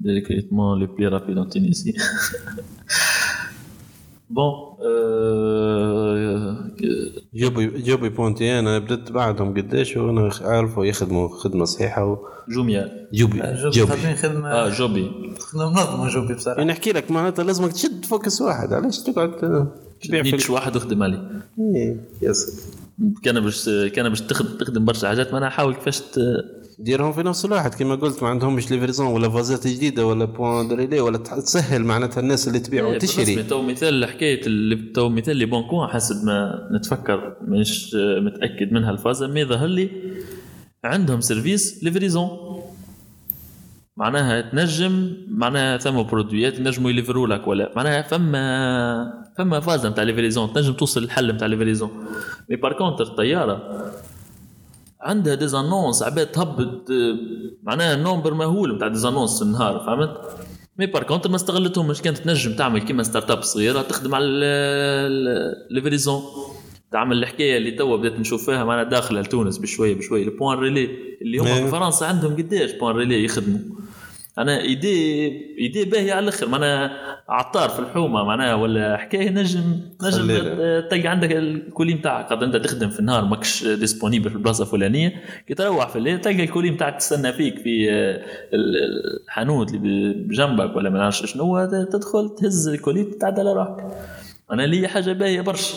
ريكريتمون 0.05 0.79
لي 0.79 0.85
بلي 0.85 1.07
رابيد 1.07 1.38
ان 1.38 1.49
تونيسي 1.49 1.93
بون 4.29 4.51
euh, 4.79 6.79
جوبي 7.33 7.67
جوبي 7.81 8.09
بونتي 8.09 8.59
أنا 8.59 8.79
بدت 8.79 9.12
بعدهم 9.12 9.53
قديش 9.57 9.97
وأنا 9.97 10.29
عارفوا 10.41 10.85
يخدموا 10.85 11.27
خدمة 11.27 11.65
صحيحة 11.65 12.05
و... 12.05 12.17
جوميا. 12.49 13.07
جوبي 13.13 13.39
جوبي 13.39 13.69
جوبي 13.79 14.15
خدمه 14.15 14.51
آه 14.51 14.69
جوبي. 14.69 15.12
خدمة 15.39 15.69
منظمة 15.69 16.09
جوبي 16.09 16.33
بصراحة. 16.33 16.59
يعني 16.59 16.71
نحكي 16.71 16.91
لك 16.91 17.12
معناتها 17.12 17.43
لازمك 17.43 17.73
تشد 17.73 18.05
فوكس 18.05 18.41
واحد 18.41 18.73
علاش 18.73 18.99
تقعد 18.99 19.31
تبيع 20.01 20.23
في 20.38 20.51
واحد 20.51 20.75
وخدم 20.75 21.03
عليه. 21.03 21.29
إيه، 21.75 21.97
ياسر. 22.21 22.62
كان 23.23 23.39
باش 23.39 23.69
كان 23.69 24.09
باش 24.09 24.21
تخدم 24.21 24.57
تخدم 24.57 24.85
برشا 24.85 25.07
حاجات 25.07 25.31
ما 25.31 25.38
أنا 25.38 25.49
حاول 25.49 25.73
كيفاش 25.75 25.99
ت- 25.99 26.19
ديرهم 26.80 27.13
في 27.13 27.24
نفس 27.24 27.46
الواحد. 27.46 27.74
كما 27.74 27.96
قلت 27.96 28.24
ما 28.24 28.30
عندهمش 28.30 28.72
livraison 28.71 29.08
ولا 29.08 29.30
فازات 29.30 29.68
جديدة 29.68 30.06
ولا 30.06 30.26
points 30.25 30.67
de 30.67 30.75
relais 30.75 30.99
ولا 31.00 31.18
تسهل 31.18 31.84
معناتها 31.84 32.22
الناس 32.22 32.48
اللي 32.48 32.60
تبيع 32.60 32.88
إيه، 32.88 32.96
وتشري. 32.96 33.44
تو 33.44 33.62
مثال 33.62 34.06
حكاية 34.06 34.46
اللي 34.46 34.92
تو 34.94 35.10
مثال 35.10 35.38
Leboncoin 35.38 35.89
حسب 35.89 36.26
ما 36.26 36.70
نتفكر 36.72 37.38
مش 37.42 37.96
متأكد 37.96 38.72
منها 38.72 38.92
الفازة. 38.92 39.28
mais 39.28 39.45
ظهر 39.46 39.68
لي؟ 39.68 39.89
عندهم 40.84 41.22
service 41.21 41.84
livraison 41.84 42.30
معناها 43.98 44.42
تنجم 44.42 45.13
معناها 45.28 45.78
ثم 45.78 46.04
produit 46.04 46.53
ات 46.53 46.60
ينجموا 46.60 46.89
ي 46.89 46.94
livrer 46.94 47.23
وا 47.23 47.28
لك 47.28 47.48
ولا 47.48 47.74
معناها 47.76 48.02
فما 48.02 49.24
فما 49.38 49.60
فازة 49.60 49.89
نتاع 49.89 50.04
livraison 50.04 50.54
تنجم 50.54 50.74
توصل 50.74 51.02
للحل 51.04 51.32
نتاع 51.32 51.48
livraison 51.47 51.89
mais 52.49 52.56
par 52.56 52.73
contre 52.73 53.04
Tayara 53.04 53.86
عندها 55.01 55.35
des 55.36 55.54
annonces 55.54 56.04
عباد 56.03 56.27
تهبط 56.27 56.91
معناها 57.63 57.95
nombre 57.95 58.34
مهول 58.33 58.75
نتاع 58.75 58.88
des 58.88 59.01
annonces 59.01 59.38
في 59.38 59.41
النهار 59.41 59.79
فهمت 59.79 60.17
mais 60.80 60.86
par 60.86 61.04
contre 61.04 61.30
ما 61.29 61.35
استغلتهمش 61.35 62.01
كانت 62.01 62.17
تنجم 62.17 62.55
تعمل 62.55 62.81
كيما 62.81 63.03
start-up 63.04 63.41
صغيرة 63.41 63.81
تخدم 63.81 64.15
على 64.15 64.25
ال 64.25 64.45
livraison 64.45 66.21
تعمل 66.91 67.17
الحكاية 67.17 67.57
اللي 67.57 67.71
توا 67.71 67.97
بدات 67.97 68.19
نشوف 68.19 68.45
فيها 68.45 68.63
معنا 68.63 68.83
داخلة 68.83 69.21
لتونس 69.21 69.57
بشوية 69.57 69.95
بشوية 69.95 70.23
ال 70.23 70.28
points 70.28 70.58
relais 70.58 70.89
اللي 71.21 71.38
هم 71.38 71.47
إيه. 71.47 71.65
في 71.65 71.71
فرنسا 71.71 72.05
عندهم 72.05 72.35
قداش 72.35 72.71
points 72.71 72.95
relais 72.95 73.23
يخدموا 73.23 73.59
أنا 74.39 74.62
idée 74.62 75.28
idée 75.60 75.86
باهية 75.86 76.13
على 76.13 76.23
الأخر. 76.23 76.47
معناها 76.49 76.91
عطار 77.30 77.69
في 77.69 77.80
الحومة 77.80 78.23
معناها 78.23 78.54
ولا 78.56 78.97
حكاية 78.97 79.30
نجم 79.30 79.80
نجم. 80.04 80.28
تلقى 80.89 81.08
عندك 81.08 81.32
ال 81.32 81.42
colis 81.42 81.93
نتاعك 81.93 82.30
خاطر 82.30 82.45
أنت 82.45 82.56
تخدم 82.56 82.89
في 82.89 82.99
النهار 82.99 83.25
ماكش 83.25 83.63
disponible 83.63 84.30
في 84.30 84.36
البلاصة 84.36 84.63
الفلانية. 84.63 85.13
كي 85.47 85.54
تروح 85.54 85.89
في 85.89 85.95
الليل 85.95 86.21
تلقى 86.21 86.43
ال 86.43 86.48
colis 86.48 86.69
نتاعك 86.69 86.95
تستنى 86.95 87.34
فيك 87.34 87.58
في 87.60 87.89
ال- 88.54 89.23
الحانوت 89.28 89.73
اللي 89.73 90.13
بجنبك 90.13 90.75
ولا 90.75 90.89
ما 90.89 90.99
نعرفش 90.99 91.25
شنو 91.34 91.65
تدخل 91.65 92.36
تهز 92.36 92.67
ال 92.67 92.73
colis 92.73 93.04
تتعدى 93.04 93.41
على 93.41 93.54
روحك. 93.54 93.84
أنا 94.52 94.62
لي 94.62 94.88
حاجة 94.88 95.12
باهية 95.12 95.41
برشا. 95.41 95.75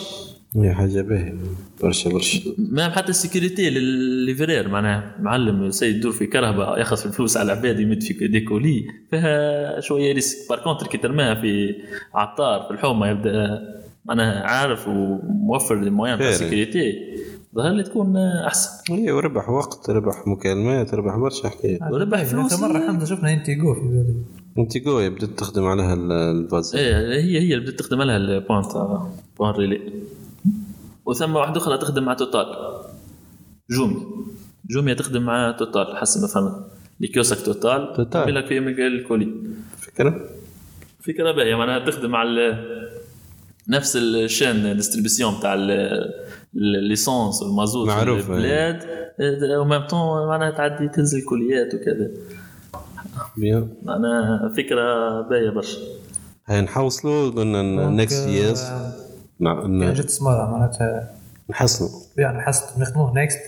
هي 0.55 0.73
حاجة 0.73 1.01
باهية. 1.01 1.35
برشا 1.83 2.09
برشا. 2.09 2.39
ما 2.57 2.89
حتى 2.89 3.09
ال 3.09 3.16
sécurité 3.16 3.69
لل 3.69 3.91
livreur 3.91 4.67
معناها 4.69 5.15
معلم 5.19 5.71
سيد 5.71 5.95
يدور 5.95 6.11
في 6.11 6.25
كرهبة 6.25 6.77
ياخذ 6.77 6.97
في 6.97 7.05
الفلوس 7.05 7.37
على 7.37 7.53
العباد 7.53 7.79
يمد 7.79 8.03
في 8.03 8.27
des 8.27 8.39
colis 8.41 8.85
فيها 9.11 9.79
شوية 9.79 10.13
risque. 10.13 10.49
par 10.49 10.59
contre 10.59 10.87
كي 10.87 10.97
ترميها 10.97 11.35
في 11.35 11.75
عطار 12.13 12.61
في 12.67 12.71
الحومة 12.71 13.07
يبدأ 13.07 13.61
معناها 14.05 14.43
عارف 14.43 14.87
وموفر 14.87 15.75
الموان 15.75 16.19
تاع. 16.19 16.29
السيكوريتي 16.29 16.93
ظهر 17.55 17.71
لي 17.71 17.83
تكون 17.83 18.17
أحسن. 18.17 18.93
هي 18.93 19.11
وربح 19.11 19.49
وقت 19.49 19.89
ربح 19.89 20.27
مكالمات 20.27 20.93
ربح 20.93 21.17
برشا 21.17 21.49
حكايات. 21.49 21.81
وربح 21.91 22.23
فلوس. 22.23 22.59
مره 22.59 22.87
حمزه 22.87 23.05
شفنا 23.15 23.33
انتيجو 23.33 23.73
في 23.73 23.79
بالي 23.81 24.15
انت 24.57 24.77
قوي 24.85 25.09
بدأت 25.09 25.29
تخدم 25.29 25.63
عليها 25.63 25.93
ال- 25.93 26.11
الفاز 26.11 26.75
إيه 26.75 26.95
هي 26.95 27.39
هي 27.39 27.53
اللي 27.53 27.59
بدأت 27.65 27.79
تخدم 27.79 28.01
لها 28.01 28.17
البوان 28.17 28.63
تاع 28.67 29.07
بوان 29.37 29.51
ريلي 29.51 29.81
وثم 31.05 31.35
واحدة 31.35 31.57
أخرى 31.57 31.77
تخدم 31.77 32.03
مع 32.03 32.13
توتال. 32.13 32.45
جوميا 33.71 34.03
جوميا 34.69 34.93
تخدم 34.93 35.21
مع 35.21 35.51
توتال 35.59 35.97
حسب 35.97 36.21
ما 36.21 36.27
فهمت. 36.27 36.65
لي 36.99 37.07
كيوسك 37.07 37.45
توتال. 37.45 37.93
توتال. 37.95 38.35
لك 38.35 38.45
فيهم 38.45 38.67
الكولي 38.67 39.33
فكرة؟ 39.77 40.29
فكرة 40.99 41.31
باهية 41.31 41.55
معناها 41.55 41.85
تخدم 41.85 42.15
على 42.15 42.57
نفس 43.69 43.95
الشين 43.95 44.75
ديستريبيسيون 44.75 45.39
تاع 45.41 45.53
ال- 45.53 46.13
الليسونس 46.55 47.41
والمازوت 47.41 47.89
في 47.89 47.95
معروف، 47.95 48.29
البلاد 48.31 48.83
وميم 49.59 49.87
طون 49.87 50.27
معناها 50.27 50.51
تعدي 50.51 50.87
تنزل 50.87 51.21
كليات 51.25 51.73
وكذا. 51.73 52.11
بيان 53.37 53.69
معناها 53.83 54.53
فكرة 54.57 55.21
باهية 55.21 55.49
برشا. 55.49 55.77
هاي 56.45 56.61
نحوصلوا 56.61 57.31
قلنا 57.31 57.89
نكست 57.89 58.27
يس 59.47 59.83
كان 59.83 59.93
جت 59.93 60.09
سمارة 60.09 60.51
معناتها 60.51 61.13
نحسنوا. 61.49 61.89
يعني 62.17 62.41
حسن 62.41 62.81
نخدموه 62.81 63.13
نيكست 63.15 63.39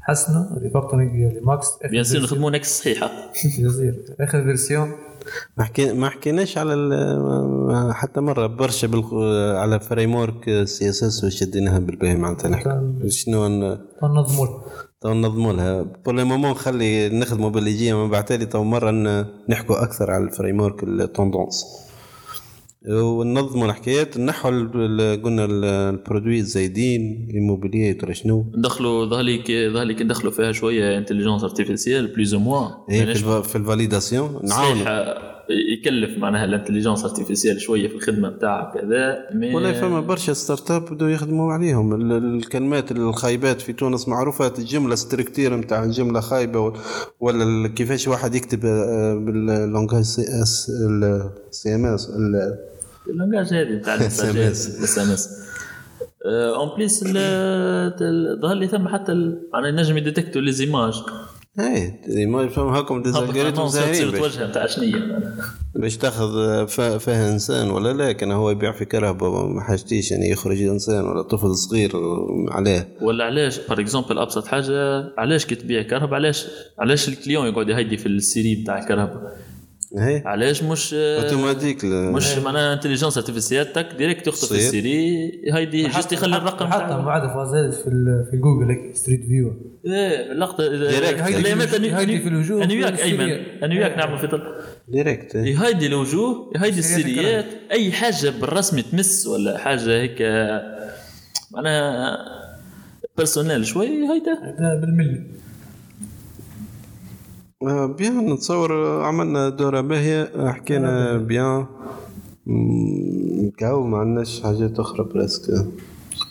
حسنوا. 0.00 0.44
ريفاكتورينج 0.58 1.36
لماكس 1.38 1.66
بيان 1.90 2.04
سور 2.04 2.22
نخدموا 2.22 2.50
نكس 2.50 2.78
صحيحة. 2.80 3.10
جزير 3.58 3.94
آخر 4.20 4.42
فيرسيون 4.44 4.92
ما 5.58 5.64
حكي 5.64 5.92
ما 5.92 6.08
حكيناش 6.10 6.58
على 6.58 6.74
ال- 6.74 7.94
حتى 7.94 8.20
مرة 8.20 8.46
برشا 8.46 8.88
على 9.58 9.80
فريم 9.80 10.14
ورك 10.14 10.64
سي 10.64 10.88
اس 10.88 11.02
اس 11.02 11.24
وشديناها 11.24 11.78
بالباهي 11.78 12.16
معناتها 12.16 12.48
نحكي. 12.48 12.80
شنو 13.08 13.48
ن- 13.48 13.78
ننظموا 14.02 14.46
تو 15.00 15.12
ننظموا 15.12 15.52
لها. 15.52 15.82
بور 15.82 16.14
لو 16.14 16.24
مومون 16.24 16.50
نخلي 16.50 17.08
نخدموا 17.08 17.50
باللي 17.50 17.70
يجي 17.70 17.92
من 17.92 18.10
بعد 18.10 18.24
تالي 18.24 18.46
تو 18.46 18.62
مره 18.64 18.90
نحكوا 19.48 19.82
أكثر 19.82 20.10
على 20.10 20.24
الفريم 20.24 20.60
ورك 20.60 20.82
التوندونس 20.84 21.64
وننظموا 22.88 23.66
الحكايات 23.66 24.18
نحوا 24.18 24.50
ال- 24.50 25.22
قلنا 25.22 25.44
ال- 25.44 25.64
البرودوي 25.64 26.38
الزايدين 26.38 27.28
ايموبيليات 27.34 28.04
ولا 28.04 28.12
شنو؟ 28.12 28.46
ظهر 28.60 29.22
لي 29.22 29.42
ظهر 29.72 29.84
لي 29.84 29.94
كي 29.94 30.04
ندخلوا 30.04 30.32
فيها 30.32 30.52
شوية 30.52 30.98
intelligence 30.98 31.44
artificielle 31.44 32.06
plus 32.06 32.34
ou 32.34 32.40
moins 32.40 32.70
هي 32.90 33.06
في, 33.06 33.10
الف- 33.12 33.28
في 33.48 33.56
ال 33.56 33.64
validation 33.64 34.40
نعاونوا. 34.44 34.84
صحيح 34.84 35.34
يكلف 35.72 36.18
معناها 36.18 36.44
ال 36.44 36.49
intelligence 36.49 37.04
artificielle 37.04 37.60
شوية 37.60 37.88
في 37.88 37.94
الخدمة 37.94 38.28
بتاعك 38.28 38.74
كذا 38.74 39.16
ولا 39.54 39.72
فما 39.72 40.00
برشا 40.00 40.32
start-up 40.32 40.84
بدوا 40.94 41.08
يخدموا 41.08 41.52
عليهم. 41.52 41.94
ال- 41.94 42.12
ال- 42.12 42.34
الكلمات 42.36 42.92
الخايبات 42.92 43.60
في 43.60 43.72
تونس 43.72 44.08
معروفه 44.08 44.52
الجملة 44.58 44.94
structure 44.94 45.56
نتاع 45.56 45.84
الجملة 45.84 46.20
خايبة 46.20 46.72
ولا 47.20 47.68
كيفاش 47.68 48.08
واحد 48.08 48.34
يكتب 48.34 48.64
آه، 48.64 49.14
بال 49.14 49.30
langage 49.30 49.86
CS 49.86 50.02
ال 50.02 50.70
SMS 51.50 52.10
ال 53.08 53.14
langage 53.14 53.54
هذه 53.54 53.82
SMS. 54.08 54.78
الاس 54.78 54.98
ام 54.98 55.10
اس 55.10 55.44
اون 56.26 56.76
بليس 56.76 57.04
ظهر 58.42 58.54
لي 58.54 58.68
ثم 58.68 58.88
حتى 58.88 59.12
معناها 59.52 59.68
ينجم 59.70 59.96
يديتكتوا 59.96 60.40
لي 60.40 60.52
زيماج. 60.52 60.94
اي 61.60 62.26
ما 62.26 62.42
يفهم 62.42 62.68
هاكم 62.68 63.02
ديزالجوريتم 63.02 63.66
تصير 63.66 63.68
زاهرين 63.82 64.10
باش- 64.10 64.20
وجهها 64.20 64.46
نتاع 64.48 64.66
شنية. 64.66 65.18
باش 65.74 65.96
تاخذ 65.96 66.28
فيها 66.98 67.32
إنسان 67.32 67.70
ولا 67.70 67.92
لا 67.92 68.12
كان 68.12 68.32
هو 68.32 68.50
يبيع 68.50 68.72
في 68.72 68.84
كرهبه 68.84 69.46
ما 69.46 69.60
حاجتيش 69.60 70.10
يعني 70.10 70.30
يخرج 70.30 70.62
إنسان 70.62 71.04
ولا 71.04 71.22
طفل 71.22 71.54
صغير 71.54 71.92
عليه. 72.50 72.88
ولا 73.02 73.24
علاش؟ 73.24 73.58
بار 73.68 73.80
اكزومبل 73.80 74.18
أبسط 74.18 74.46
حاجة 74.46 75.04
علاش 75.18 75.46
كي 75.46 75.54
تبيع 75.54 75.82
كهرباء 75.82 76.14
علاش؟ 76.14 76.46
علاش 76.78 77.08
الكليون 77.08 77.46
يقعد 77.46 77.68
يهدي 77.68 77.96
في 77.96 78.06
السيري 78.06 78.54
بتاع 78.62 78.78
الكهرباء 78.78 79.36
اهي 79.98 80.22
علاش 80.26 80.62
مش 80.62 80.94
أوتوماتيك 80.94 81.84
مش 81.84 82.38
معناها 82.38 82.74
انتليجنس 82.74 83.16
ارتيفيسيال 83.18 83.72
تك 83.72 83.88
ديريكت 83.98 84.26
يخطف 84.26 84.44
صير. 84.44 84.58
السيري 84.58 85.30
هيدي 85.52 85.88
جست 85.88 86.12
يخلي 86.12 86.36
الرقم 86.36 86.66
حتى 86.66 86.94
بعد 87.02 87.22
فازات 87.34 87.74
في 87.74 87.86
ال- 87.86 88.26
في 88.30 88.36
جوجل 88.36 88.70
هيك 88.70 88.96
ستريت 88.96 89.20
فيو 89.24 89.54
إيه 89.86 90.32
اللقطه 90.32 90.68
ديريكت. 90.68 91.20
هيدي 91.20 92.18
في 92.20 92.28
الوجوه- 92.28 92.58
في 92.58 92.64
أنا 92.64 92.74
وياك. 92.74 93.00
أيمن. 93.00 93.30
أنا 93.62 93.74
وياك 93.74 93.98
نعمل 93.98 94.18
في 94.18 94.26
طل 94.26 94.42
ديريكت 94.88 95.36
إيه. 95.36 95.54
يهيدي 95.54 95.86
الوجوه 95.86 96.52
يهيدي 96.56 96.78
السيريات. 96.78 97.44
أي 97.70 97.92
حاجة 97.92 98.30
بالرسم 98.40 98.80
تمس 98.80 99.26
ولا 99.26 99.58
حاجة 99.58 100.00
هيك 100.02 100.22
معناها 101.50 102.16
بيرسونيل 103.16 103.66
شوي 103.66 103.86
هيدا 103.88 104.38
بالملي. 104.80 105.22
بيان 107.62 108.32
نتصور 108.32 108.72
آه، 108.86 109.06
عملنا 109.06 109.48
دورة 109.48 109.80
باهية 109.80 110.22
آه، 110.22 110.50
حكينا 110.52 111.16
بيان. 111.16 111.66
كاو 113.58 113.86
ما 113.86 113.98
عندناش 113.98 114.42
حاجات 114.42 114.78
أخرى 114.80 115.04
parce 115.04 115.43
que 115.43 115.66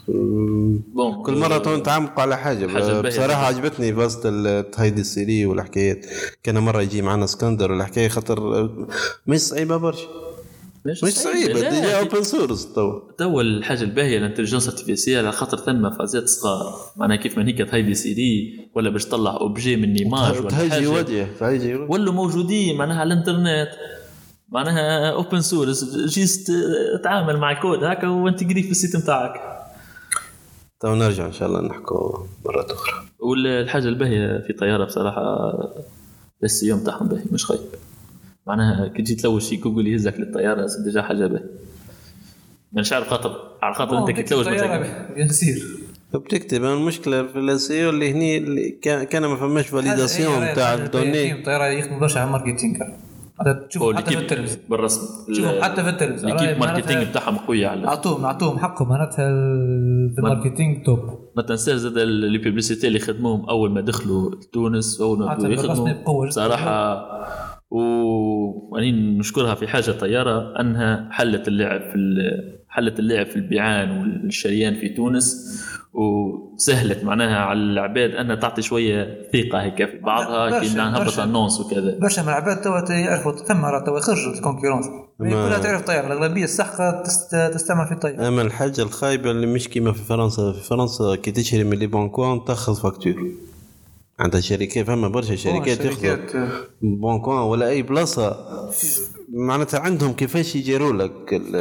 مم، 0.08 0.82
bon 0.96 1.24
كل 1.26 1.38
مرة 1.38 1.58
تو 1.58 1.76
نتعمقوا 1.76 2.22
على 2.22 2.38
حاجة. 2.38 2.68
حاجة. 2.68 3.02
بصراحة 3.02 3.46
عجبتني 3.46 3.94
فازت 3.94 4.26
هيدي 4.78 5.02
ال 5.02 5.09
série 5.09 5.46
والحكايات. 5.46 6.06
كان 6.44 6.58
مرة 6.60 6.82
يجي 6.82 7.02
معنا 7.02 7.24
اسكندر 7.24 7.72
والحكاية 7.72 8.08
خاطر 8.08 8.38
آه، 8.60 8.88
مش 9.28 9.40
صعيبة 9.40 9.78
برشا. 9.78 10.08
مش 10.86 11.04
لا، 11.04 11.70
déjà 11.70 11.82
في- 11.82 12.00
open 12.00 12.24
source 12.24 12.74
تو. 12.74 13.00
تو 13.18 13.42
الحاجة 13.42 13.82
الباهية 13.84 14.18
ال 14.18 14.21
intelligence 14.21 14.68
artificielle 14.68 15.26
على 15.26 15.32
خاطر 15.36 15.58
ثم 15.58 15.90
فازات 15.90 16.28
صغار. 16.30 16.76
معناها 16.98 17.18
كيف 17.18 17.38
ما 17.38 17.48
هيك 17.48 17.58
تهيدي 17.58 17.94
سي 17.96 18.14
دي 18.14 18.60
ولا 18.76 18.90
باش 18.90 19.06
تطلع 19.06 19.32
objet 19.38 19.76
من 19.76 19.96
image 19.96 20.40
ولا 20.40 20.56
حاجة. 20.56 20.88
ولا 21.90 22.12
موجودين 22.12 22.78
معناها 22.78 23.00
على 23.00 23.14
الإنترنت. 23.14 23.70
معناها 24.50 25.12
open 25.12 25.42
source 25.42 25.96
juste 26.06 26.52
تعامل 27.04 27.38
مع 27.38 27.62
كود 27.62 27.84
هكا 27.84 28.08
و 28.08 28.14
intégrer 28.14 28.64
في 28.64 28.72
ال 28.72 28.76
site 28.76 28.96
نتاعك. 28.96 29.34
تو 30.80 30.96
نرجع 30.96 31.26
إن 31.26 31.32
شاء 31.34 31.48
الله 31.50 31.62
نحكوا 31.62 32.18
مرة 32.46 32.66
أخرى. 32.74 32.94
والحاجة 33.20 33.84
الباهية 33.88 34.44
في 34.48 34.54
طيارة 34.54 34.86
بصراحة 34.86 35.54
بس 36.44 36.64
يوم 36.64 36.80
تاعهم 36.84 37.08
باهي 37.08 37.24
مش 37.32 37.46
خايب 37.46 37.60
معناها 38.48 38.88
كي 38.88 39.02
تجي 39.02 39.16
تلوج 39.16 39.42
في 39.42 39.56
جوجل 39.56 39.88
يهزك 39.88 40.20
للطيارة 40.20 40.68
déjà 40.86 41.02
حاجة 41.02 41.28
باهي 41.28 41.44
مش 42.74 42.94
عارف 42.94 43.08
خاطر 43.10 43.36
على 43.62 43.74
خاطر 43.76 43.98
أنت 43.98 44.12
كي 44.12 44.24
تلوج 44.24 44.48
يصير 45.16 45.64
بتكتب 46.14 46.64
المشكلة 46.64 47.28
في 47.28 47.40
ال 47.40 47.52
SEO 47.52 47.90
اللي 47.90 48.12
هني 48.12 48.38
اللي 48.38 48.70
كان 48.82 49.26
ما 49.26 49.36
فماش 49.36 49.68
validation 49.68 50.54
تاع 50.54 50.74
ال 50.74 50.81
données 50.81 51.34
الطياره 51.34 51.66
يخدموا 51.66 52.00
برشا 52.00 52.20
على 52.20 52.28
ال 52.28 52.32
marketing. 52.32 52.76
هذا 53.42 53.68
تشوف 53.70 53.96
حتى 53.96 54.12
في 54.12 54.18
التلفزيون. 54.20 54.62
بالرسم 54.70 55.02
تشوفهم 55.34 55.64
حتى 55.64 55.84
في 55.84 55.90
التلفزيون. 55.90 56.32
l'équipe 56.32 56.58
معناتها- 56.58 56.60
marketing 56.74 57.04
بتاعهم 57.04 57.38
قوية 57.38 57.68
على 57.68 57.88
أعطوهم 57.88 58.22
نعطوهم 58.22 58.60
حقهم. 58.60 58.90
معناتها 58.90 59.16
في 60.16 60.16
ال 60.20 60.26
marketing 60.26 60.84
top. 60.86 61.00
ما 61.38 61.44
تنساش 61.44 61.76
زاد 61.76 61.98
les 61.98 62.38
publicités 62.38 62.88
اللي 62.88 63.00
خدموهم 63.00 63.46
أول 63.50 63.72
ما 63.72 63.82
دخلوا 63.82 64.32
لتونس 64.36 65.02
أول 65.02 65.20
ما 65.20 65.50
يخدموا. 65.50 65.90
جداً. 65.90 66.30
صراحة 66.30 67.08
واني 67.74 68.92
نشكرها 68.92 69.56
في 69.56 69.68
حاجة 69.68 69.92
طيارة 69.92 70.60
أنها 70.60 71.08
حلت 71.12 71.48
اللعب 71.48 71.82
في 71.82 71.98
حلت 72.70 73.00
اللعب 73.00 73.26
في 73.26 73.36
البيعان 73.36 73.92
والشريان 74.24 74.76
في 74.76 74.90
تونس 74.90 75.60
وسهلت 75.94 77.04
معناها 77.04 77.38
على 77.38 77.60
العباد 77.60 78.12
أنها 78.12 78.36
تعطي 78.36 78.62
شوية 78.62 79.28
ثقة 79.34 79.62
هيك 79.62 79.86
في 79.90 79.98
بعضها 79.98 80.60
كي 80.60 80.76
نهبط 80.76 81.04
برشا. 81.06 81.24
annonces 81.24 81.60
وكذا. 81.60 81.98
برشا 82.00 82.22
من 82.22 82.28
العباد 82.28 82.62
توا 82.62 82.92
يعرفوا 82.96 83.32
ثم 83.32 83.66
راه 83.66 83.84
توا 83.86 83.98
يخرجوا 83.98 84.34
ال 84.34 84.38
concurrence 84.38 84.86
كلها 85.18 85.60
تعرف 85.60 85.82
طيارة 85.82 86.08
الأغلبية 86.14 86.44
السحقه 86.44 87.04
تست- 87.04 87.36
تستعمل 87.54 87.88
في 87.88 87.94
الطيارة. 87.94 88.28
أما 88.28 88.42
الحاجة 88.42 88.82
الخايبة 88.82 89.32
اللي 89.32 89.48
مش 89.48 89.68
كيما 89.70 89.92
في 89.92 90.04
فرنسا 90.04 90.52
في 90.52 90.68
فرنسا 90.70 91.16
كي 91.16 91.32
تشري 91.32 91.64
من 91.64 91.78
Leboncoin 91.78 92.46
تاخذ 92.46 92.82
facture. 92.82 93.16
عندها 94.20 94.42
شركات 94.42 94.86
فما 94.88 95.08
برشا 95.08 95.36
شركات 95.36 95.80
ياخذوا 95.86 96.48
بانكوان 96.82 97.38
ولا 97.38 97.70
أي 97.70 97.82
بلاصة 97.82 98.38
معناتها 99.34 99.80
عندهم 99.80 100.14
كيفاش 100.14 100.56
يجيروا 100.56 100.94
لك 100.94 101.34
ال- 101.34 101.56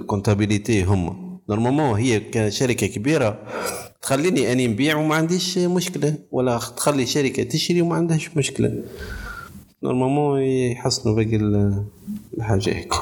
ال 0.00 0.07
comptabilité 0.07 0.84
هم 0.84 1.26
normalement 1.50 1.98
هي 2.00 2.20
كشركة 2.20 2.86
كبيرة 2.86 3.38
تخليني 4.02 4.52
أني 4.52 4.66
نبيع 4.66 4.96
وما 4.96 5.14
عنديش 5.14 5.58
مشكلة. 5.58 6.14
ولا 6.30 6.58
تخلي 6.76 7.06
شركة 7.06 7.42
تشري 7.42 7.82
وما 7.82 7.94
عندهاش 7.96 8.36
مشكلة. 8.36 8.82
normalement 9.82 10.40
يحسنوا 10.42 11.14
باقي 11.16 11.36
ال- 11.36 11.84
الحاجة 12.38 12.70
هيك. 12.76 12.94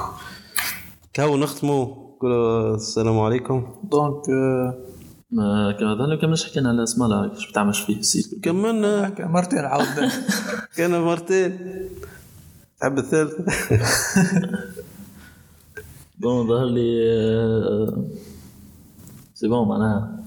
كاو 1.13 1.37
نختموا 1.37 1.87
السلام 2.75 3.19
عليكم. 3.19 3.67
donc 3.83 4.29
آه، 4.29 4.77
هذا 5.39 6.15
كان 6.21 6.29
مش 6.29 6.45
حكينا 6.45 6.69
على 6.69 6.83
اسمها 6.83 7.07
لا 7.07 7.27
كيفاش 7.27 7.49
بتعملش 7.51 7.79
فيه 7.79 7.97
ال 7.99 8.08
site 8.08 8.43
كملنا 8.43 9.13
مرتين 9.19 9.59
عاود 9.59 10.11
كان 10.77 11.01
مرتين. 11.01 11.59
تحب 12.81 12.97
الثالثة 12.97 13.45
bon 16.19 16.47
ظهر 16.47 16.65
لي 16.65 17.11
آه، 17.11 18.03
c'est 19.33 19.47
bon 19.47 19.67
معناها. 19.67 20.19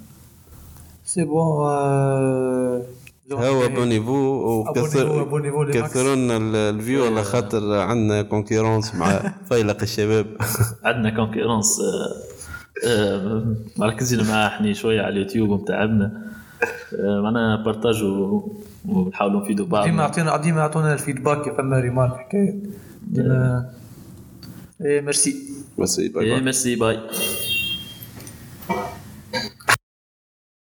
c'est 1.04 1.24
bon 1.24 1.66
آه، 1.66 2.82
هو 3.32 3.68
bon 3.68 3.83
niveau 3.83 4.12
وكثر. 4.14 5.72
كثروا 5.72 6.14
لنا 6.14 6.36
ال 6.70 6.77
vues 6.77 7.04
على 7.06 7.24
خاطر 7.24 7.72
عندنا 7.78 8.22
concurrence 8.22 8.94
مع 8.94 9.22
فيلق 9.48 9.82
الشباب. 9.82 10.26
عندنا 10.84 11.10
concurrence 11.16 11.80
مركزين 13.76 14.26
معاه 14.26 14.48
إحنا 14.48 14.72
شوية 14.72 15.02
على 15.02 15.08
اليوتيوب 15.08 15.50
ومتعبنا. 15.50 16.22
آه، 16.98 17.20
معناها 17.20 17.64
بارتاجوا 17.64 18.42
ونحاولوا 18.88 19.40
نفيدوا 19.40 19.66
بعض. 19.66 19.84
ديما 19.84 20.02
يعطينا 20.02 20.36
ديما 20.36 20.60
يعطونا 20.60 20.92
ال 20.92 20.99
feedback 20.99 21.56
فما 21.56 21.80
remarque 21.80 22.16
حكاية. 22.16 22.60
ديما. 23.06 23.70
إيه 24.84 25.00
ميرسي. 25.00 25.36
بس 25.78 25.98
يبقى 25.98 26.24
إيه، 26.24 26.40
merci 26.40 26.76
bye. 26.76 26.98